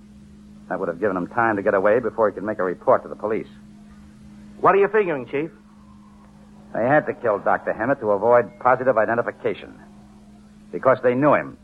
That 0.67 0.79
would 0.79 0.87
have 0.87 0.99
given 0.99 1.15
him 1.15 1.27
time 1.27 1.57
to 1.57 1.61
get 1.61 1.75
away 1.75 1.99
before 1.99 2.27
he 2.27 2.33
could 2.33 2.43
make 2.43 2.57
a 2.57 2.63
report 2.63 3.03
to 3.03 3.07
the 3.07 3.15
police. 3.15 3.49
What 4.61 4.73
are 4.73 4.79
you 4.79 4.87
figuring, 4.87 5.27
Chief? 5.27 5.51
They 6.73 6.87
had 6.87 7.05
to 7.05 7.13
kill 7.13 7.37
Dr. 7.37 7.71
Hammett 7.71 7.99
to 7.99 8.09
avoid 8.09 8.49
positive 8.59 8.97
identification. 8.97 9.79
Because 10.73 10.97
they 11.03 11.13
knew 11.13 11.35
him, 11.35 11.57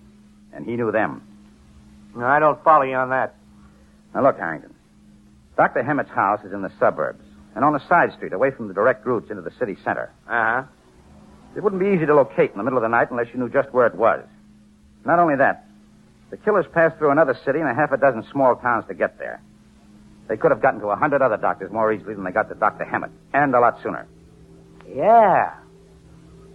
and 0.53 0.65
he 0.65 0.77
knew 0.77 0.91
them. 0.91 1.23
No, 2.15 2.25
I 2.25 2.39
don't 2.39 2.63
follow 2.63 2.83
you 2.83 2.95
on 2.95 3.09
that. 3.09 3.35
Now, 4.13 4.23
look, 4.23 4.37
Harrington. 4.37 4.73
Dr. 5.57 5.83
Hammett's 5.83 6.11
house 6.11 6.39
is 6.45 6.53
in 6.53 6.61
the 6.61 6.71
suburbs, 6.79 7.23
and 7.55 7.65
on 7.65 7.75
a 7.75 7.85
side 7.87 8.13
street 8.13 8.33
away 8.33 8.51
from 8.51 8.67
the 8.67 8.73
direct 8.73 9.05
routes 9.05 9.29
into 9.29 9.41
the 9.41 9.51
city 9.59 9.75
center. 9.83 10.11
Uh 10.27 10.61
huh. 10.61 10.63
It 11.57 11.63
wouldn't 11.63 11.81
be 11.81 11.89
easy 11.89 12.05
to 12.05 12.15
locate 12.15 12.51
in 12.51 12.57
the 12.57 12.63
middle 12.63 12.77
of 12.77 12.83
the 12.83 12.87
night 12.87 13.09
unless 13.09 13.27
you 13.33 13.39
knew 13.39 13.49
just 13.49 13.73
where 13.73 13.87
it 13.87 13.95
was. 13.95 14.23
Not 15.03 15.17
only 15.17 15.35
that, 15.37 15.65
the 16.29 16.37
killers 16.37 16.67
passed 16.71 16.97
through 16.99 17.09
another 17.09 17.35
city 17.43 17.59
and 17.59 17.67
a 17.67 17.73
half 17.73 17.91
a 17.91 17.97
dozen 17.97 18.23
small 18.31 18.55
towns 18.55 18.85
to 18.87 18.93
get 18.93 19.17
there. 19.17 19.41
They 20.27 20.37
could 20.37 20.51
have 20.51 20.61
gotten 20.61 20.79
to 20.81 20.87
a 20.87 20.95
hundred 20.95 21.23
other 21.23 21.37
doctors 21.37 21.71
more 21.71 21.91
easily 21.91 22.13
than 22.13 22.23
they 22.23 22.31
got 22.31 22.49
to 22.49 22.55
Dr. 22.55 22.85
Hammett, 22.85 23.09
and 23.33 23.55
a 23.55 23.59
lot 23.59 23.81
sooner. 23.81 24.05
Yeah. 24.87 25.55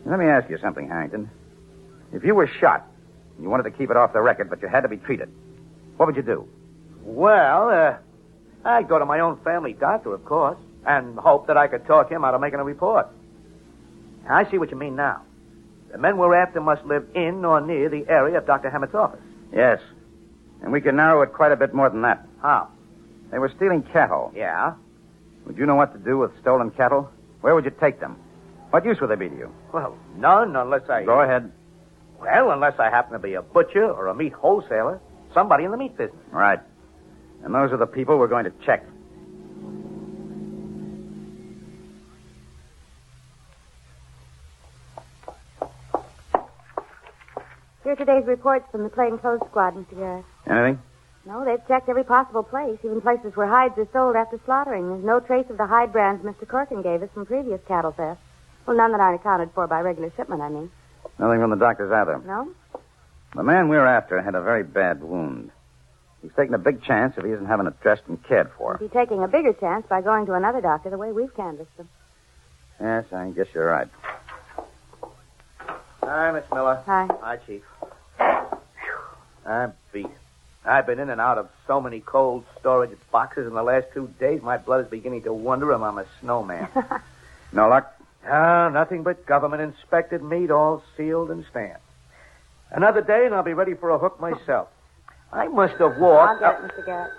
Let 0.07 0.21
me 0.21 0.27
ask 0.27 0.49
you 0.49 0.59
something, 0.59 0.87
Harrington. 0.87 1.29
If 2.15 2.25
you 2.25 2.35
were 2.35 2.47
shot, 2.61 2.87
and 3.35 3.43
you 3.43 3.51
wanted 3.51 3.65
to 3.65 3.71
keep 3.71 3.91
it 3.91 3.97
off 3.97 4.13
the 4.13 4.21
record, 4.21 4.49
but 4.49 4.63
you 4.63 4.69
had 4.69 4.83
to 4.83 4.89
be 4.89 4.97
treated, 4.97 5.29
what 5.97 6.07
would 6.07 6.17
you 6.17 6.23
do? 6.23 6.49
Well, 7.03 7.69
uh, 7.71 7.97
I'd 8.69 8.89
go 8.89 8.99
to 8.99 9.05
my 9.05 9.21
own 9.21 9.39
family 9.45 9.73
doctor, 9.73 10.15
of 10.15 10.25
course, 10.25 10.59
and 10.87 11.19
hope 11.19 11.49
that 11.49 11.57
I 11.57 11.67
could 11.67 11.87
talk 11.87 12.11
him 12.11 12.25
out 12.25 12.35
of 12.35 12.41
making 12.41 12.61
a 12.61 12.65
report. 12.65 13.09
I 14.29 14.51
see 14.51 14.59
what 14.59 14.71
you 14.71 14.77
mean 14.77 14.97
now. 14.97 15.23
The 15.93 15.99
men 15.99 16.17
we're 16.17 16.35
after 16.35 16.61
must 16.61 16.85
live 16.85 17.07
in 17.15 17.45
or 17.45 17.61
near 17.61 17.89
the 17.89 18.07
area 18.09 18.39
of 18.39 18.47
Dr. 18.47 18.71
Hammett's 18.71 18.95
office. 18.95 19.21
Yes. 19.53 19.81
And 20.63 20.73
we 20.73 20.81
can 20.81 20.97
narrow 20.97 21.23
it 21.23 21.33
quite 21.33 21.53
a 21.53 21.57
bit 21.57 21.75
more 21.75 21.91
than 21.91 22.03
that. 22.03 22.27
How? 22.41 22.69
They 23.31 23.39
were 23.39 23.53
stealing 23.55 23.83
cattle. 23.83 24.33
Yeah? 24.35 24.75
Would 25.47 25.59
you 25.59 25.67
know 25.67 25.75
what 25.75 25.93
to 25.93 25.99
do 25.99 26.19
with 26.19 26.31
stolen 26.41 26.71
cattle? 26.71 27.11
Where 27.43 27.55
would 27.55 27.65
you 27.65 27.73
take 27.81 28.01
them? 28.01 28.17
What 28.71 28.85
use 28.85 28.99
would 29.01 29.11
they 29.11 29.17
be 29.17 29.29
to 29.29 29.37
you? 29.37 29.55
Well, 29.73 29.97
none 30.17 30.57
unless 30.57 30.89
I. 30.89 31.05
Go 31.05 31.21
ahead. 31.21 31.53
Well, 32.21 32.51
unless 32.51 32.79
I 32.79 32.91
happen 32.91 33.13
to 33.13 33.19
be 33.19 33.35
a 33.35 33.43
butcher 33.43 33.85
or 33.85 34.09
a 34.09 34.15
meat 34.15 34.33
wholesaler. 34.33 35.01
Somebody 35.33 35.65
in 35.65 35.71
the 35.71 35.77
meat 35.77 35.97
business. 35.97 36.21
Right. 36.31 36.61
And 37.43 37.55
those 37.55 37.73
are 37.73 37.77
the 37.77 37.87
people 37.87 38.19
we're 38.19 38.29
going 38.29 38.45
to 38.45 38.53
check. 38.65 38.85
Here 47.83 47.93
are 47.93 47.97
today's 47.97 48.27
reports 48.27 48.65
from 48.73 48.83
the 48.83 48.89
plainclothes 48.89 49.43
squad, 49.49 49.75
Mr. 49.75 49.99
Garrett. 49.99 50.25
Anything? 50.47 50.79
No, 51.27 51.45
they've 51.45 51.67
checked 51.69 51.89
every 51.89 52.05
possible 52.05 52.43
place, 52.43 52.79
even 52.83 53.01
places 53.01 53.35
where 53.35 53.47
hides 53.47 53.77
are 53.77 53.89
sold 53.93 54.17
after 54.17 54.41
slaughtering. 54.45 54.89
There's 54.89 55.05
no 55.05 55.21
trace 55.21 55.47
of 55.51 55.59
the 55.59 55.67
hide 55.67 55.93
brands 55.93 56.25
Mr. 56.25 56.49
Corcoran 56.49 56.83
gave 56.83 57.03
us 57.03 57.11
from 57.13 57.27
previous 57.27 57.61
cattle 57.67 57.93
thefts. 57.93 58.23
Well, 58.67 58.77
none 58.77 58.93
that 58.93 59.01
aren't 59.01 59.21
accounted 59.21 59.51
for 59.55 59.67
by 59.67 59.81
regular 59.81 60.11
shipment, 60.17 60.41
I 60.41 60.49
mean. 60.49 60.71
Nothing 61.19 61.41
from 61.41 61.51
the 61.51 61.57
doctors 61.57 61.93
either. 61.93 62.19
No? 62.27 62.49
The 63.35 63.43
man 63.43 63.69
we're 63.69 63.87
after 63.87 64.21
had 64.23 64.35
a 64.35 64.43
very 64.43 64.63
bad 64.63 65.03
wound. 65.03 65.51
He's 66.23 66.33
taking 66.37 66.55
a 66.55 66.59
big 66.59 66.83
chance 66.83 67.15
if 67.19 67.25
he 67.25 67.31
isn't 67.31 67.47
having 67.47 67.67
it 67.67 67.79
dressed 67.83 68.03
and 68.09 68.23
cared 68.25 68.51
for. 68.57 68.79
He's 68.79 68.91
taking 68.91 69.23
a 69.23 69.29
bigger 69.29 69.53
chance 69.53 69.87
by 69.89 70.01
going 70.01 70.27
to 70.27 70.35
another 70.35 70.61
doctor 70.61 70.91
the 70.91 70.97
way 70.99 71.13
we've 71.13 71.35
canvassed 71.35 71.77
them. 71.77 71.89
Yes, 72.81 73.05
I 73.13 73.31
guess 73.31 73.47
you're 73.55 73.67
right. 73.67 73.89
Hi, 76.03 76.33
Miss 76.33 76.45
Miller. 76.53 76.83
Hi. 76.87 77.09
Hi, 77.21 77.37
Chief. 77.47 77.63
I'm 79.47 79.73
beat. 79.93 80.07
I've 80.65 80.87
been 80.87 80.99
in 80.99 81.11
and 81.11 81.21
out 81.21 81.37
of 81.37 81.51
so 81.67 81.81
many 81.81 82.01
cold 82.01 82.45
storage 82.59 82.97
boxes 83.13 83.47
in 83.47 83.53
the 83.53 83.63
last 83.63 83.87
two 83.93 84.09
days, 84.19 84.41
my 84.43 84.57
blood 84.57 84.85
is 84.87 84.91
beginning 84.91 85.23
to 85.23 85.33
wonder 85.33 85.73
if 85.73 85.81
I'm 85.81 85.99
a 85.99 86.07
snowman. 86.21 86.69
No 87.53 87.69
luck? 87.69 87.95
Ah, 88.27 88.69
nothing 88.73 89.03
but 89.03 89.27
government 89.27 89.63
inspected 89.63 90.23
meat, 90.23 90.51
all 90.51 90.83
sealed 90.97 91.31
and 91.31 91.45
stamped. 91.51 91.81
Another 92.71 93.03
day, 93.03 93.27
and 93.27 93.35
I'll 93.35 93.43
be 93.43 93.53
ready 93.55 93.75
for 93.75 93.91
a 93.91 93.99
hook 93.99 94.21
myself. 94.21 94.69
I 95.33 95.49
must 95.49 95.75
have 95.75 95.93
I'll 95.93 96.01
walked. 96.01 96.41
get 96.41 96.65
it, 96.65 96.71
Mr. 96.71 96.87
Garrett. 96.87 97.13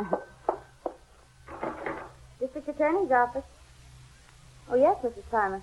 District 2.39 2.67
Attorney's 2.67 3.11
office. 3.11 3.43
Oh, 4.69 4.75
yes, 4.75 4.97
Mrs. 5.03 5.23
Farmer. 5.29 5.61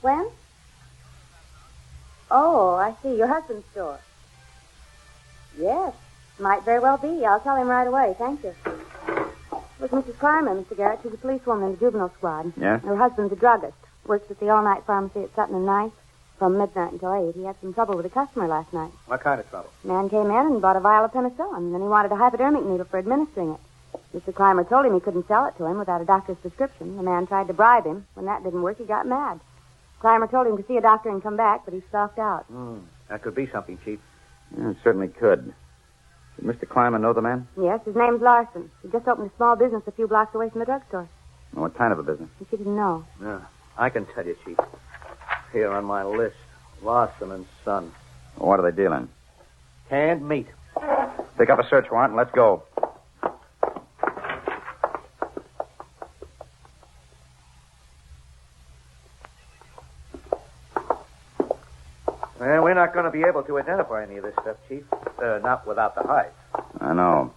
When? 0.00 0.28
Oh, 2.30 2.74
I 2.74 2.94
see. 3.02 3.16
Your 3.16 3.26
husband's 3.26 3.66
store. 3.72 3.98
Yes. 5.58 5.92
Might 6.38 6.62
very 6.64 6.78
well 6.78 6.98
be. 6.98 7.24
I'll 7.26 7.40
tell 7.40 7.56
him 7.56 7.66
right 7.68 7.86
away. 7.86 8.14
Thank 8.16 8.44
you. 8.44 8.54
It 8.66 9.80
was 9.80 9.90
Mrs. 9.90 10.18
Clymer, 10.18 10.54
Mr. 10.54 10.76
Garrett. 10.76 11.00
She's 11.02 11.12
a 11.14 11.16
policewoman 11.16 11.66
in 11.68 11.72
the 11.74 11.78
juvenile 11.80 12.12
squad. 12.16 12.52
Yeah? 12.56 12.78
Her 12.78 12.96
husband's 12.96 13.32
a 13.32 13.36
druggist. 13.36 13.74
Works 14.08 14.30
at 14.30 14.40
the 14.40 14.48
all-night 14.48 14.84
pharmacy 14.86 15.20
at 15.20 15.34
Sutton 15.36 15.54
and 15.54 15.66
Ninth 15.66 15.92
from 16.38 16.56
midnight 16.56 16.92
until 16.92 17.12
8. 17.12 17.34
He 17.34 17.44
had 17.44 17.56
some 17.60 17.74
trouble 17.74 17.94
with 17.94 18.06
a 18.06 18.08
customer 18.08 18.48
last 18.48 18.72
night. 18.72 18.90
What 19.06 19.20
kind 19.20 19.38
of 19.38 19.48
trouble? 19.50 19.68
Man 19.84 20.08
came 20.08 20.30
in 20.30 20.46
and 20.46 20.62
bought 20.62 20.76
a 20.76 20.80
vial 20.80 21.04
of 21.04 21.12
penicillin. 21.12 21.58
And 21.58 21.74
then 21.74 21.82
he 21.82 21.88
wanted 21.88 22.10
a 22.10 22.16
hypodermic 22.16 22.64
needle 22.64 22.86
for 22.86 22.98
administering 22.98 23.50
it. 23.50 23.60
Mr. 24.16 24.34
Clymer 24.34 24.64
told 24.64 24.86
him 24.86 24.94
he 24.94 25.00
couldn't 25.00 25.28
sell 25.28 25.44
it 25.44 25.58
to 25.58 25.66
him 25.66 25.78
without 25.78 26.00
a 26.00 26.06
doctor's 26.06 26.38
prescription. 26.38 26.96
The 26.96 27.02
man 27.02 27.26
tried 27.26 27.48
to 27.48 27.52
bribe 27.52 27.84
him. 27.84 28.06
When 28.14 28.24
that 28.24 28.42
didn't 28.42 28.62
work, 28.62 28.78
he 28.78 28.84
got 28.84 29.06
mad. 29.06 29.40
Clymer 30.00 30.26
told 30.28 30.46
him 30.46 30.56
to 30.56 30.64
see 30.66 30.78
a 30.78 30.80
doctor 30.80 31.10
and 31.10 31.22
come 31.22 31.36
back, 31.36 31.66
but 31.66 31.74
he 31.74 31.82
stalked 31.90 32.18
out. 32.18 32.44
Hmm. 32.44 32.78
That 33.10 33.20
could 33.20 33.34
be 33.34 33.46
something, 33.52 33.78
Chief. 33.84 33.98
Yeah, 34.56 34.70
it 34.70 34.76
certainly 34.82 35.08
could. 35.08 35.52
Did 36.36 36.44
Mr. 36.46 36.66
Clymer 36.66 36.98
know 36.98 37.12
the 37.12 37.20
man? 37.20 37.46
Yes, 37.60 37.80
his 37.84 37.94
name's 37.96 38.22
Larson. 38.22 38.70
He 38.82 38.88
just 38.88 39.06
opened 39.06 39.30
a 39.30 39.36
small 39.36 39.56
business 39.56 39.82
a 39.86 39.92
few 39.92 40.06
blocks 40.08 40.34
away 40.34 40.48
from 40.48 40.60
the 40.60 40.64
drugstore. 40.64 41.08
What 41.52 41.76
kind 41.76 41.92
of 41.92 41.98
a 41.98 42.02
business? 42.02 42.30
She 42.50 42.56
didn't 42.56 42.76
know. 42.76 43.04
Yeah, 43.20 43.40
I 43.78 43.90
can 43.90 44.06
tell 44.06 44.26
you, 44.26 44.36
Chief. 44.44 44.58
Here 45.52 45.70
on 45.70 45.84
my 45.84 46.04
list, 46.04 46.36
Larson 46.82 47.30
and 47.30 47.46
Son. 47.64 47.92
What 48.36 48.58
are 48.58 48.70
they 48.70 48.76
dealing? 48.76 49.08
Canned 49.88 50.28
meat. 50.28 50.48
Pick 51.38 51.48
up 51.48 51.60
a 51.60 51.68
search 51.68 51.90
warrant 51.90 52.10
and 52.10 52.16
let's 52.16 52.32
go. 52.32 52.64
Well, 62.40 62.62
we're 62.62 62.74
not 62.74 62.92
going 62.92 63.04
to 63.04 63.10
be 63.10 63.22
able 63.22 63.42
to 63.44 63.58
identify 63.58 64.02
any 64.02 64.16
of 64.16 64.24
this 64.24 64.34
stuff, 64.42 64.56
Chief. 64.68 64.84
Uh, 65.22 65.38
not 65.42 65.66
without 65.66 65.94
the 65.94 66.02
hides. 66.02 66.34
I 66.80 66.94
know. 66.94 67.32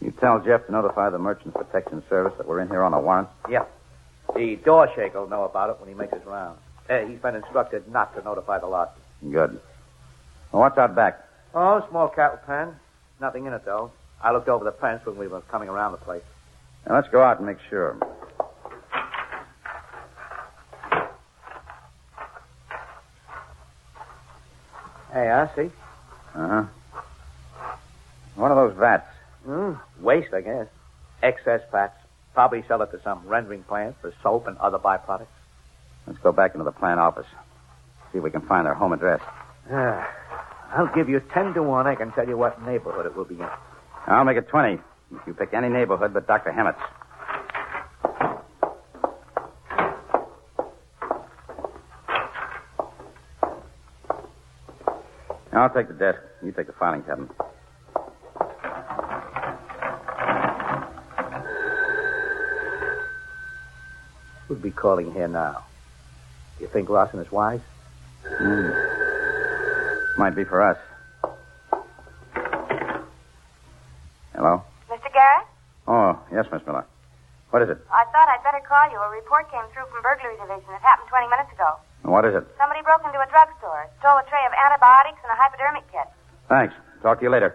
You 0.00 0.12
tell 0.12 0.40
Jeff 0.40 0.66
to 0.66 0.72
notify 0.72 1.10
the 1.10 1.18
Merchant 1.18 1.54
Protection 1.54 2.02
Service 2.08 2.34
that 2.38 2.46
we're 2.46 2.60
in 2.60 2.68
here 2.68 2.82
on 2.82 2.94
a 2.94 3.00
warrant. 3.00 3.28
Yeah. 3.50 3.64
The 4.38 4.54
door 4.54 4.88
shaker 4.94 5.20
will 5.20 5.28
know 5.28 5.42
about 5.42 5.70
it 5.70 5.80
when 5.80 5.88
he 5.88 5.96
makes 5.96 6.14
his 6.14 6.24
rounds. 6.24 6.60
Uh, 6.88 7.00
he's 7.00 7.18
been 7.18 7.34
instructed 7.34 7.90
not 7.90 8.14
to 8.14 8.22
notify 8.22 8.60
the 8.60 8.68
lot. 8.68 8.96
Good. 9.20 9.60
Well, 10.52 10.62
what's 10.62 10.78
out 10.78 10.94
back? 10.94 11.26
Oh, 11.56 11.84
small 11.90 12.08
cattle 12.08 12.38
pen. 12.46 12.76
Nothing 13.20 13.46
in 13.46 13.52
it, 13.52 13.64
though. 13.64 13.90
I 14.22 14.30
looked 14.30 14.48
over 14.48 14.64
the 14.64 14.70
fence 14.70 15.04
when 15.04 15.18
we 15.18 15.26
were 15.26 15.40
coming 15.40 15.68
around 15.68 15.90
the 15.90 15.98
place. 15.98 16.22
Now, 16.86 16.94
let's 16.94 17.08
go 17.08 17.20
out 17.20 17.38
and 17.38 17.46
make 17.46 17.58
sure. 17.68 17.98
Hey, 25.12 25.30
I 25.30 25.50
see. 25.56 25.72
Uh 26.36 26.48
huh. 26.48 26.64
One 28.36 28.52
of 28.52 28.56
those 28.56 28.78
vats? 28.78 29.08
Hmm. 29.44 29.72
Waste, 30.00 30.32
I 30.32 30.42
guess. 30.42 30.68
Excess 31.24 31.60
fats. 31.72 31.98
Probably 32.38 32.62
sell 32.68 32.80
it 32.82 32.92
to 32.92 33.02
some 33.02 33.26
rendering 33.26 33.64
plant 33.64 33.96
for 34.00 34.14
soap 34.22 34.46
and 34.46 34.56
other 34.58 34.78
byproducts. 34.78 35.26
Let's 36.06 36.20
go 36.20 36.30
back 36.30 36.54
into 36.54 36.62
the 36.62 36.70
plant 36.70 37.00
office. 37.00 37.26
See 38.12 38.18
if 38.18 38.22
we 38.22 38.30
can 38.30 38.42
find 38.42 38.64
their 38.64 38.74
home 38.74 38.92
address. 38.92 39.20
Ah, 39.68 40.08
I'll 40.70 40.94
give 40.94 41.08
you 41.08 41.18
ten 41.34 41.52
to 41.54 41.64
one. 41.64 41.88
I 41.88 41.96
can 41.96 42.12
tell 42.12 42.28
you 42.28 42.38
what 42.38 42.64
neighborhood 42.64 43.06
it 43.06 43.16
will 43.16 43.24
be 43.24 43.34
in. 43.34 43.48
I'll 44.06 44.22
make 44.22 44.36
it 44.36 44.46
20 44.46 44.74
if 44.74 44.80
you 45.26 45.34
pick 45.34 45.52
any 45.52 45.68
neighborhood 45.68 46.14
but 46.14 46.28
Dr. 46.28 46.52
Hammett's. 46.52 46.78
I'll 55.52 55.70
take 55.70 55.88
the 55.88 55.94
desk. 55.94 56.20
You 56.44 56.52
take 56.52 56.68
the 56.68 56.72
filing 56.74 57.02
cabinet. 57.02 57.32
Who'd 64.48 64.62
be 64.62 64.70
calling 64.70 65.12
here 65.12 65.28
now? 65.28 65.64
You 66.58 66.66
think 66.68 66.88
Larson 66.88 67.20
is 67.20 67.30
wise? 67.30 67.60
Hmm. 68.24 68.72
Might 70.18 70.34
be 70.34 70.44
for 70.44 70.62
us. 70.62 70.78
Hello? 74.34 74.62
Mr. 74.88 75.12
Garrett? 75.12 75.46
Oh, 75.86 76.18
yes, 76.32 76.46
Miss 76.50 76.64
Miller. 76.66 76.86
What 77.50 77.62
is 77.62 77.68
it? 77.68 77.78
I 77.92 78.04
thought 78.12 78.28
I'd 78.28 78.42
better 78.42 78.64
call 78.66 78.90
you. 78.90 78.96
A 78.96 79.10
report 79.10 79.50
came 79.52 79.64
through 79.72 79.84
from 79.92 80.02
Burglary 80.02 80.36
Division. 80.40 80.72
It 80.72 80.80
happened 80.80 81.08
20 81.08 81.28
minutes 81.28 81.52
ago. 81.52 81.76
What 82.02 82.24
is 82.24 82.34
it? 82.34 82.44
Somebody 82.58 82.80
broke 82.82 83.04
into 83.04 83.20
a 83.20 83.26
drugstore, 83.28 83.88
stole 84.00 84.16
a 84.18 84.24
tray 84.28 84.44
of 84.48 84.52
antibiotics 84.64 85.20
and 85.22 85.32
a 85.32 85.36
hypodermic 85.36 85.84
kit. 85.92 86.08
Thanks. 86.48 86.74
Talk 87.02 87.18
to 87.18 87.24
you 87.24 87.30
later. 87.30 87.54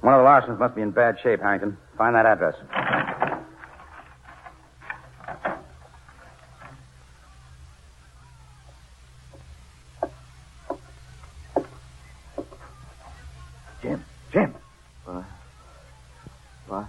One 0.00 0.14
of 0.14 0.20
the 0.20 0.28
Larsons 0.28 0.58
must 0.58 0.74
be 0.74 0.82
in 0.82 0.90
bad 0.90 1.18
shape, 1.22 1.40
Harrington. 1.40 1.76
Find 1.96 2.14
that 2.14 2.26
address. 2.26 2.54
Jim. 13.82 14.04
Jim. 14.32 14.54
What? 15.04 15.24
What? 16.68 16.84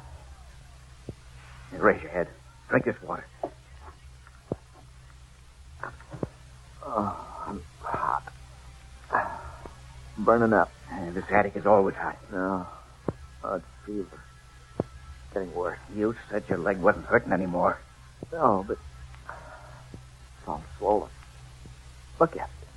Here, 1.71 1.81
raise 1.81 2.01
your 2.01 2.11
head. 2.11 2.27
Drink 2.69 2.85
this 2.85 3.01
water. 3.01 3.25
Oh, 6.85 7.43
I'm 7.47 7.61
hot. 7.81 8.23
Burning 10.37 10.51
up. 10.53 10.69
this 11.13 11.23
attic 11.33 11.53
is 11.55 11.65
always 11.65 11.95
hot. 11.95 12.17
No. 12.29 12.67
Oh, 13.41 13.55
it's 13.55 13.65
fever. 13.85 14.19
Getting 15.33 15.55
worse. 15.55 15.79
You 15.95 16.13
said 16.29 16.43
your 16.49 16.57
leg 16.57 16.77
wasn't 16.77 17.05
hurting 17.05 17.31
anymore. 17.31 17.79
No, 18.33 18.65
but 18.67 18.73
it's 19.23 20.45
all 20.45 20.61
swollen. 20.77 21.09
Look 22.19 22.35
at 22.35 22.49
it. 22.49 22.67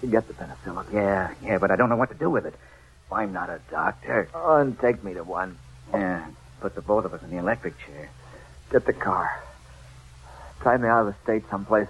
You 0.00 0.12
get 0.12 0.28
the 0.28 0.34
penicillin. 0.34 0.94
Yeah, 0.94 1.34
yeah, 1.42 1.58
but 1.60 1.72
I 1.72 1.76
don't 1.76 1.88
know 1.88 1.96
what 1.96 2.10
to 2.12 2.16
do 2.16 2.30
with 2.30 2.46
it. 2.46 2.54
I'm 3.10 3.32
not 3.32 3.50
a 3.50 3.60
doctor. 3.68 4.30
Oh, 4.32 4.60
and 4.60 4.78
take 4.78 5.02
me 5.02 5.14
to 5.14 5.24
one. 5.24 5.58
Yeah, 5.92 6.24
put 6.60 6.76
the 6.76 6.82
both 6.82 7.04
of 7.04 7.12
us 7.14 7.20
in 7.24 7.30
the 7.30 7.38
electric 7.38 7.74
chair. 7.84 8.12
Get 8.70 8.86
the 8.86 8.92
car. 8.92 9.28
Drive 10.62 10.82
me 10.82 10.86
out 10.86 11.08
of 11.08 11.14
the 11.14 11.16
state 11.24 11.42
someplace. 11.50 11.88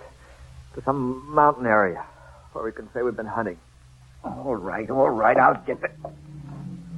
To 0.77 0.83
some 0.87 1.35
mountain 1.35 1.67
area 1.67 2.03
where 2.57 2.65
we 2.65 2.73
can 2.73 2.89
say 2.95 3.03
we've 3.03 3.15
been 3.15 3.27
hunting. 3.27 3.59
All 4.25 4.57
right, 4.57 4.89
all 4.89 5.11
right. 5.11 5.37
I'll 5.37 5.63
get 5.67 5.79
the. 5.83 5.91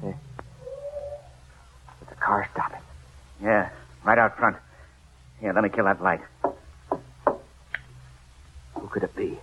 There's 0.01 0.15
a 2.13 2.15
car 2.15 2.49
stopping. 2.53 2.81
Yeah, 3.43 3.69
right 4.05 4.19
out 4.19 4.39
front. 4.39 4.57
Here, 5.41 5.53
let 5.53 5.65
me 5.65 5.69
kill 5.69 5.87
that 5.87 6.01
light. 6.01 6.21
Who 8.75 8.87
could 8.89 9.03
it 9.03 9.17
be? 9.17 9.37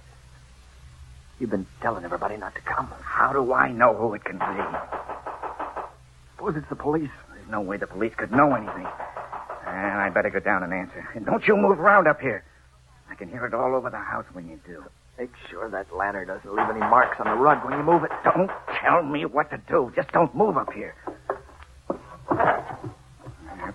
You've 1.37 1.49
been 1.49 1.67
telling 1.81 2.05
everybody 2.05 2.37
not 2.37 2.55
to 2.55 2.61
come. 2.61 2.89
How 3.01 3.33
do 3.33 3.51
I 3.51 3.73
know 3.73 3.93
who 3.93 4.13
it 4.13 4.23
can 4.23 4.37
be? 4.37 4.77
Suppose 6.37 6.55
it's 6.55 6.69
the 6.69 6.77
police. 6.77 7.11
There's 7.33 7.49
no 7.49 7.59
way 7.59 7.75
the 7.75 7.87
police 7.87 8.13
could 8.15 8.31
know 8.31 8.55
anything. 8.55 8.87
And 9.67 9.99
I'd 9.99 10.13
better 10.13 10.29
go 10.29 10.39
down 10.39 10.63
and 10.63 10.73
answer. 10.73 11.05
And 11.13 11.25
don't 11.25 11.45
you 11.45 11.57
move 11.57 11.77
around 11.77 12.07
up 12.07 12.21
here. 12.21 12.45
I 13.09 13.15
can 13.15 13.29
hear 13.29 13.45
it 13.45 13.53
all 13.53 13.75
over 13.75 13.89
the 13.89 13.97
house 13.97 14.25
when 14.31 14.47
you 14.47 14.61
do. 14.65 14.81
Make 15.17 15.31
sure 15.49 15.69
that 15.69 15.95
lantern 15.95 16.27
doesn't 16.27 16.53
leave 16.53 16.69
any 16.69 16.79
marks 16.79 17.17
on 17.19 17.27
the 17.27 17.41
rug 17.41 17.63
when 17.63 17.77
you 17.77 17.83
move 17.83 18.03
it. 18.03 18.11
Don't 18.25 18.51
tell 18.81 19.01
me 19.01 19.25
what 19.25 19.49
to 19.51 19.57
do. 19.69 19.91
Just 19.95 20.11
don't 20.11 20.35
move 20.35 20.57
up 20.57 20.73
here. 20.73 20.93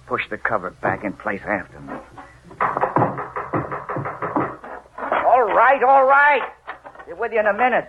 Push 0.07 0.29
the 0.29 0.37
cover 0.39 0.71
back 0.83 1.05
in 1.05 1.13
place 1.13 1.41
after 1.47 1.81
me. 1.81 1.95
All 5.25 5.45
right, 5.45 5.83
all 5.83 6.05
right. 6.05 6.43
Be 7.07 7.15
with 7.15 7.33
you 7.33 7.41
in 7.41 7.47
a 7.47 7.53
minute. 7.55 7.89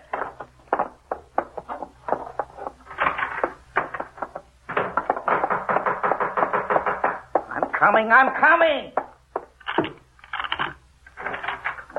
I'm 7.50 7.72
coming, 7.74 8.12
I'm 8.12 8.34
coming. 8.40 8.92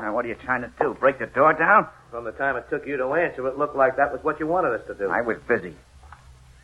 Now, 0.03 0.13
what 0.13 0.25
are 0.25 0.27
you 0.27 0.35
trying 0.35 0.63
to 0.63 0.71
do? 0.81 0.97
Break 0.99 1.17
the 1.19 1.27
door 1.27 1.53
down? 1.53 1.87
From 2.11 2.25
the 2.25 2.33
time 2.33 2.57
it 2.57 2.65
took 2.69 2.85
you 2.85 2.97
to 2.97 3.13
answer, 3.13 3.47
it 3.47 3.57
looked 3.57 3.77
like 3.77 3.95
that 3.95 4.11
was 4.11 4.21
what 4.21 4.37
you 4.37 4.45
wanted 4.45 4.73
us 4.73 4.85
to 4.87 4.93
do. 4.95 5.09
I 5.09 5.21
was 5.21 5.37
busy. 5.47 5.73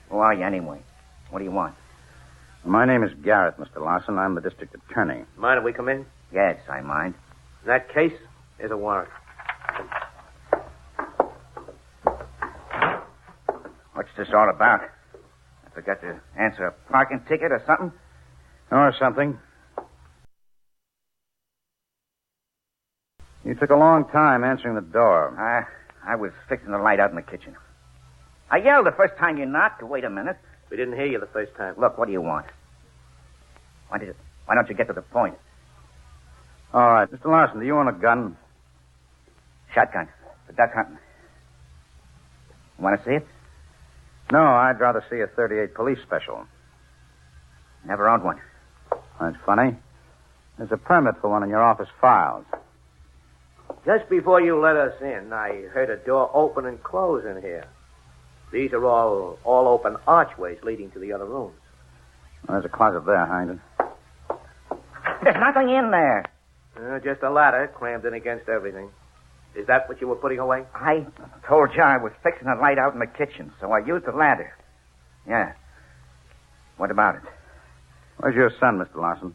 Who 0.10 0.18
are 0.18 0.34
you 0.34 0.44
anyway? 0.44 0.82
What 1.30 1.40
do 1.40 1.46
you 1.46 1.52
want? 1.52 1.74
My 2.66 2.84
name 2.84 3.02
is 3.02 3.12
Garrett, 3.24 3.58
Mr. 3.58 3.78
Larson. 3.78 4.18
I'm 4.18 4.36
the 4.36 4.42
district 4.42 4.76
attorney. 4.76 5.24
Mind 5.38 5.58
if 5.58 5.64
we 5.64 5.72
come 5.72 5.88
in? 5.88 6.06
Yes, 6.34 6.60
I 6.70 6.82
mind. 6.82 7.14
In 7.62 7.70
that 7.70 7.94
case, 7.94 8.12
there's 8.58 8.72
a 8.72 8.78
warrant. 8.78 9.10
What's 13.94 14.10
this 14.18 14.28
all 14.36 14.50
about? 14.50 14.82
I 15.66 15.70
forgot 15.74 16.02
to 16.02 16.20
answer 16.38 16.66
a 16.66 16.92
parking 16.92 17.22
ticket 17.30 17.54
or 17.54 17.64
something? 17.66 17.94
Or 18.70 18.94
something. 19.00 19.40
You 23.46 23.49
took 23.60 23.70
a 23.70 23.76
long 23.76 24.06
time 24.10 24.44
answering 24.44 24.76
the 24.76 24.82
door. 24.82 25.38
I, 25.38 26.12
I 26.12 26.16
was 26.16 26.32
fixing 26.48 26.72
the 26.72 26.78
light 26.78 27.00
out 27.00 27.10
in 27.10 27.16
the 27.16 27.22
kitchen. 27.22 27.56
I 28.50 28.58
yelled 28.58 28.86
the 28.86 28.92
first 28.92 29.16
time 29.18 29.38
you 29.38 29.46
knocked. 29.46 29.84
Wait 29.84 30.04
a 30.04 30.10
minute. 30.10 30.38
We 30.70 30.78
didn't 30.78 30.96
hear 30.96 31.06
you 31.06 31.20
the 31.20 31.28
first 31.28 31.56
time. 31.56 31.76
Look, 31.78 31.98
what 31.98 32.06
do 32.06 32.12
you 32.12 32.22
want? 32.22 32.46
Why, 33.90 33.98
did, 33.98 34.16
why 34.46 34.56
don't 34.56 34.70
you 34.70 34.76
get 34.76 34.88
to 34.88 34.94
the 34.94 35.02
point? 35.02 35.36
All 36.74 36.92
right, 36.92 37.12
Mr. 37.12 37.26
Larson, 37.26 37.60
do 37.60 37.66
you 37.66 37.78
own 37.78 37.88
a 37.88 37.94
gun? 37.94 38.38
Shotgun. 39.74 40.08
For 40.46 40.54
duck 40.54 40.74
hunting. 40.74 40.98
You 42.78 42.84
want 42.84 43.00
to 43.00 43.10
see 43.10 43.16
it? 43.16 43.28
No, 44.32 44.44
I'd 44.44 44.80
rather 44.80 45.04
see 45.10 45.20
a 45.20 45.28
38 45.28 45.74
police 45.74 46.00
special. 46.04 46.46
Never 47.86 48.08
owned 48.08 48.24
one. 48.24 48.40
That's 49.20 49.38
funny. 49.46 49.76
There's 50.58 50.72
a 50.72 50.78
permit 50.78 51.16
for 51.22 51.30
one 51.30 51.44
in 51.44 51.50
your 51.50 51.64
office 51.64 51.90
files. 52.00 52.46
Just 53.90 54.08
before 54.08 54.40
you 54.40 54.62
let 54.62 54.76
us 54.76 54.94
in, 55.02 55.34
I 55.34 55.64
heard 55.74 55.90
a 55.90 55.98
door 55.98 56.30
open 56.32 56.68
and 56.68 56.84
close 56.84 57.26
in 57.26 57.42
here. 57.42 57.66
These 58.54 58.72
are 58.72 58.86
all 58.86 59.40
all 59.44 59.68
open 59.68 59.98
archways 60.06 60.60
leading 60.62 60.92
to 60.92 61.00
the 61.00 61.12
other 61.12 61.26
rooms. 61.26 61.58
Well, 62.48 62.62
there's 62.62 62.72
a 62.72 62.78
closet 62.78 63.04
there, 63.08 63.26
Harrington. 63.26 63.60
There's 65.24 65.38
nothing 65.40 65.70
in 65.72 65.90
there. 65.90 66.24
Uh, 66.78 67.00
just 67.00 67.24
a 67.24 67.32
ladder 67.32 67.68
crammed 67.74 68.06
in 68.06 68.14
against 68.14 68.48
everything. 68.48 68.92
Is 69.56 69.66
that 69.66 69.90
what 69.90 70.00
you 70.00 70.08
were 70.08 70.18
putting 70.18 70.38
away? 70.38 70.66
I 70.76 71.08
told 71.48 71.72
you 71.76 71.82
I 71.82 71.98
was 71.98 72.12
fixing 72.22 72.48
the 72.48 72.62
light 72.62 72.78
out 72.78 72.94
in 72.94 73.00
the 73.00 73.08
kitchen, 73.08 73.52
so 73.60 73.72
I 73.72 73.80
used 73.80 74.06
the 74.06 74.12
ladder. 74.12 74.54
Yeah. 75.28 75.54
What 76.78 76.92
about 76.92 77.16
it? 77.16 77.24
Where's 78.18 78.36
your 78.36 78.52
son, 78.60 78.78
Mr. 78.78 79.02
Larson? 79.02 79.34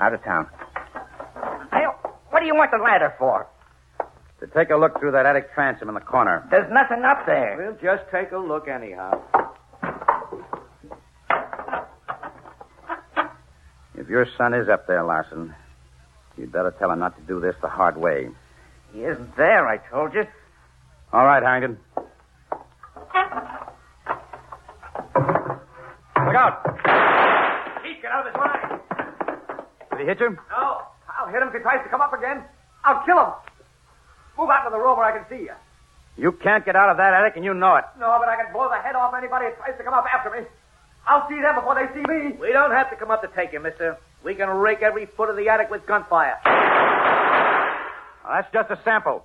Out 0.00 0.14
of 0.14 0.24
town. 0.24 0.48
What 2.40 2.44
do 2.44 2.48
you 2.48 2.56
want 2.56 2.70
the 2.70 2.78
ladder 2.78 3.14
for? 3.18 3.46
To 4.40 4.46
take 4.46 4.70
a 4.70 4.74
look 4.74 4.98
through 4.98 5.12
that 5.12 5.26
attic 5.26 5.52
transom 5.52 5.90
in 5.90 5.94
the 5.94 6.00
corner. 6.00 6.42
There's 6.50 6.72
nothing 6.72 7.04
up 7.04 7.26
there. 7.26 7.54
We'll 7.58 7.76
just 7.76 8.10
take 8.10 8.32
a 8.32 8.38
look 8.38 8.66
anyhow. 8.66 9.20
If 13.94 14.08
your 14.08 14.26
son 14.38 14.54
is 14.54 14.70
up 14.70 14.86
there, 14.86 15.04
Larson, 15.04 15.54
you'd 16.38 16.50
better 16.50 16.74
tell 16.78 16.90
him 16.90 17.00
not 17.00 17.14
to 17.18 17.22
do 17.24 17.40
this 17.40 17.56
the 17.60 17.68
hard 17.68 17.98
way. 17.98 18.30
He 18.94 19.00
isn't 19.00 19.36
there, 19.36 19.68
I 19.68 19.76
told 19.90 20.14
you. 20.14 20.24
All 21.12 21.26
right, 21.26 21.42
Harrington. 21.42 21.76
Look 26.16 26.36
out! 26.36 26.64
Pete, 27.82 28.00
get 28.00 28.10
out 28.10 28.26
of 28.26 28.32
his 28.32 28.40
line. 28.40 28.80
Did 29.90 30.00
he 30.00 30.06
hit 30.06 30.20
you? 30.20 30.30
No, 30.30 30.59
I'll 31.30 31.34
hit 31.34 31.42
him 31.42 31.48
if 31.48 31.54
he 31.54 31.60
tries 31.60 31.80
to 31.84 31.88
come 31.88 32.00
up 32.00 32.12
again. 32.12 32.42
I'll 32.82 33.06
kill 33.06 33.16
him. 33.16 33.30
Move 34.36 34.50
out 34.50 34.64
to 34.64 34.70
the 34.70 34.78
room 34.78 34.96
where 34.98 35.06
I 35.06 35.16
can 35.16 35.24
see 35.30 35.44
you. 35.44 35.54
You 36.16 36.32
can't 36.32 36.64
get 36.64 36.74
out 36.74 36.90
of 36.90 36.96
that 36.96 37.14
attic, 37.14 37.36
and 37.36 37.44
you 37.44 37.54
know 37.54 37.76
it. 37.76 37.84
No, 38.00 38.16
but 38.18 38.28
I 38.28 38.34
can 38.34 38.52
blow 38.52 38.68
the 38.68 38.82
head 38.82 38.96
off 38.96 39.14
anybody 39.16 39.46
that 39.46 39.56
tries 39.58 39.78
to 39.78 39.84
come 39.84 39.94
up 39.94 40.06
after 40.12 40.30
me. 40.30 40.44
I'll 41.06 41.28
see 41.28 41.40
them 41.40 41.54
before 41.54 41.76
they 41.76 41.86
see 41.94 42.02
me. 42.02 42.36
We 42.40 42.52
don't 42.52 42.72
have 42.72 42.90
to 42.90 42.96
come 42.96 43.12
up 43.12 43.22
to 43.22 43.28
take 43.28 43.52
you, 43.52 43.60
mister. 43.60 43.96
We 44.24 44.34
can 44.34 44.48
rake 44.48 44.82
every 44.82 45.06
foot 45.06 45.30
of 45.30 45.36
the 45.36 45.48
attic 45.48 45.70
with 45.70 45.86
gunfire. 45.86 46.36
Well, 46.44 48.34
that's 48.34 48.52
just 48.52 48.70
a 48.70 48.82
sample. 48.82 49.24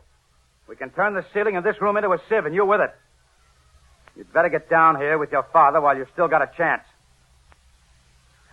We 0.68 0.76
can 0.76 0.92
turn 0.92 1.16
the 1.16 1.26
ceiling 1.34 1.58
of 1.58 1.64
this 1.64 1.82
room 1.82 1.98
into 1.98 2.12
a 2.12 2.20
sieve, 2.30 2.46
and 2.46 2.54
you're 2.54 2.66
with 2.66 2.82
it. 2.82 2.94
You'd 4.16 4.32
better 4.32 4.50
get 4.50 4.70
down 4.70 4.98
here 4.98 5.18
with 5.18 5.32
your 5.32 5.44
father 5.52 5.82
while 5.82 5.98
you've 5.98 6.12
still 6.14 6.28
got 6.28 6.44
a 6.44 6.52
chance. 6.56 6.84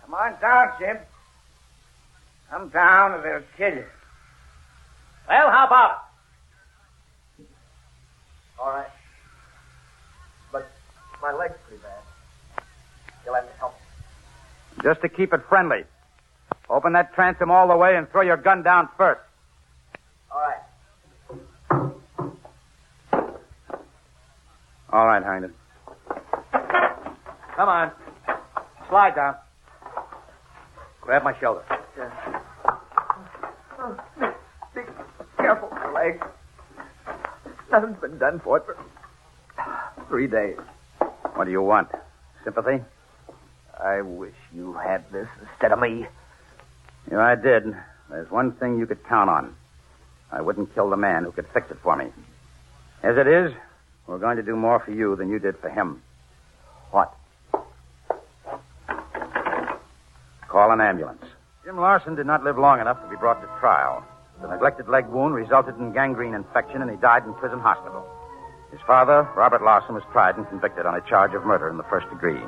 Come 0.01 0.15
on 0.15 0.41
down, 0.41 0.71
Jim. 0.79 0.97
Come 2.53 2.69
down 2.69 3.13
or 3.13 3.21
they'll 3.23 3.41
kill 3.57 3.75
you. 3.79 3.85
Well, 5.27 5.49
how 5.49 5.65
about 5.65 6.03
it? 7.39 7.47
All 8.59 8.69
right. 8.69 8.85
But 10.51 10.71
my 11.19 11.33
leg's 11.33 11.55
pretty 11.67 11.81
bad. 11.81 12.63
You'll 13.25 13.33
have 13.33 13.51
to 13.51 13.57
help 13.57 13.73
me. 13.73 14.83
Just 14.83 15.01
to 15.01 15.09
keep 15.09 15.33
it 15.33 15.41
friendly. 15.49 15.83
Open 16.69 16.93
that 16.93 17.15
transom 17.15 17.49
all 17.49 17.67
the 17.67 17.75
way 17.75 17.95
and 17.95 18.07
throw 18.11 18.21
your 18.21 18.37
gun 18.37 18.61
down 18.61 18.87
first. 18.97 19.21
All 20.31 20.39
right. 20.39 20.59
All 24.91 25.07
right, 25.07 25.23
Harrington. 25.23 25.55
Come 27.55 27.69
on. 27.69 27.91
Slide 28.89 29.15
down. 29.15 29.37
Grab 31.01 31.23
my 31.23 31.33
shoulder. 31.39 31.63
Be 34.73 34.81
careful, 35.37 35.69
my 35.71 35.91
leg. 35.91 36.23
Nothing's 37.71 37.99
been 37.99 38.17
done 38.17 38.39
for 38.39 38.57
it 38.57 38.63
for 38.65 38.77
three 40.07 40.27
days. 40.27 40.57
What 41.35 41.45
do 41.45 41.51
you 41.51 41.61
want? 41.61 41.89
Sympathy? 42.43 42.83
I 43.83 44.01
wish 44.01 44.35
you 44.53 44.73
had 44.73 45.03
this 45.11 45.27
instead 45.41 45.71
of 45.71 45.79
me. 45.79 46.05
Yeah, 47.11 47.19
I 47.19 47.35
did. 47.35 47.75
There's 48.09 48.31
one 48.31 48.53
thing 48.53 48.79
you 48.79 48.85
could 48.85 49.03
count 49.05 49.29
on. 49.29 49.55
I 50.31 50.41
wouldn't 50.41 50.73
kill 50.73 50.89
the 50.89 50.97
man 50.97 51.23
who 51.23 51.31
could 51.31 51.47
fix 51.53 51.69
it 51.69 51.77
for 51.83 51.95
me. 51.97 52.05
As 53.01 53.17
it 53.17 53.27
is, 53.27 53.51
we're 54.07 54.19
going 54.19 54.37
to 54.37 54.43
do 54.43 54.55
more 54.55 54.79
for 54.79 54.91
you 54.91 55.15
than 55.15 55.29
you 55.29 55.39
did 55.39 55.57
for 55.57 55.69
him. 55.69 56.01
What? 56.91 57.13
Call 60.47 60.71
an 60.71 60.79
ambulance. 60.79 61.22
Jim 61.63 61.77
Larson 61.77 62.15
did 62.15 62.25
not 62.25 62.43
live 62.43 62.57
long 62.57 62.81
enough 62.81 63.01
to 63.01 63.09
be 63.09 63.15
brought 63.15 63.39
to 63.41 63.47
trial. 63.61 64.03
The 64.41 64.49
neglected 64.49 64.89
leg 64.89 65.07
wound 65.07 65.33
resulted 65.33 65.77
in 65.77 65.93
gangrene 65.93 66.33
infection, 66.33 66.81
and 66.81 66.91
he 66.91 66.97
died 66.97 67.23
in 67.23 67.33
prison 67.35 67.59
hospital. 67.59 68.05
His 68.71 68.81
father, 68.85 69.29
Robert 69.33 69.63
Larson, 69.63 69.95
was 69.95 70.03
tried 70.11 70.35
and 70.35 70.47
convicted 70.49 70.85
on 70.85 70.95
a 70.95 71.01
charge 71.09 71.33
of 71.33 71.45
murder 71.45 71.69
in 71.69 71.77
the 71.77 71.83
first 71.83 72.09
degree. 72.09 72.41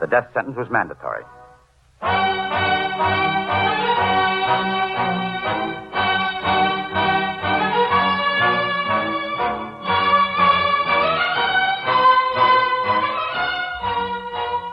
The 0.00 0.06
death 0.06 0.28
sentence 0.32 0.56
was 0.56 0.70
mandatory. 0.70 1.24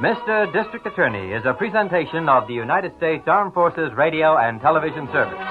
Mr. 0.01 0.51
District 0.51 0.83
Attorney 0.87 1.31
is 1.31 1.43
a 1.45 1.53
presentation 1.53 2.27
of 2.27 2.47
the 2.47 2.55
United 2.55 2.91
States 2.97 3.21
Armed 3.27 3.53
Forces 3.53 3.91
Radio 3.95 4.35
and 4.35 4.59
Television 4.59 5.07
Service. 5.13 5.50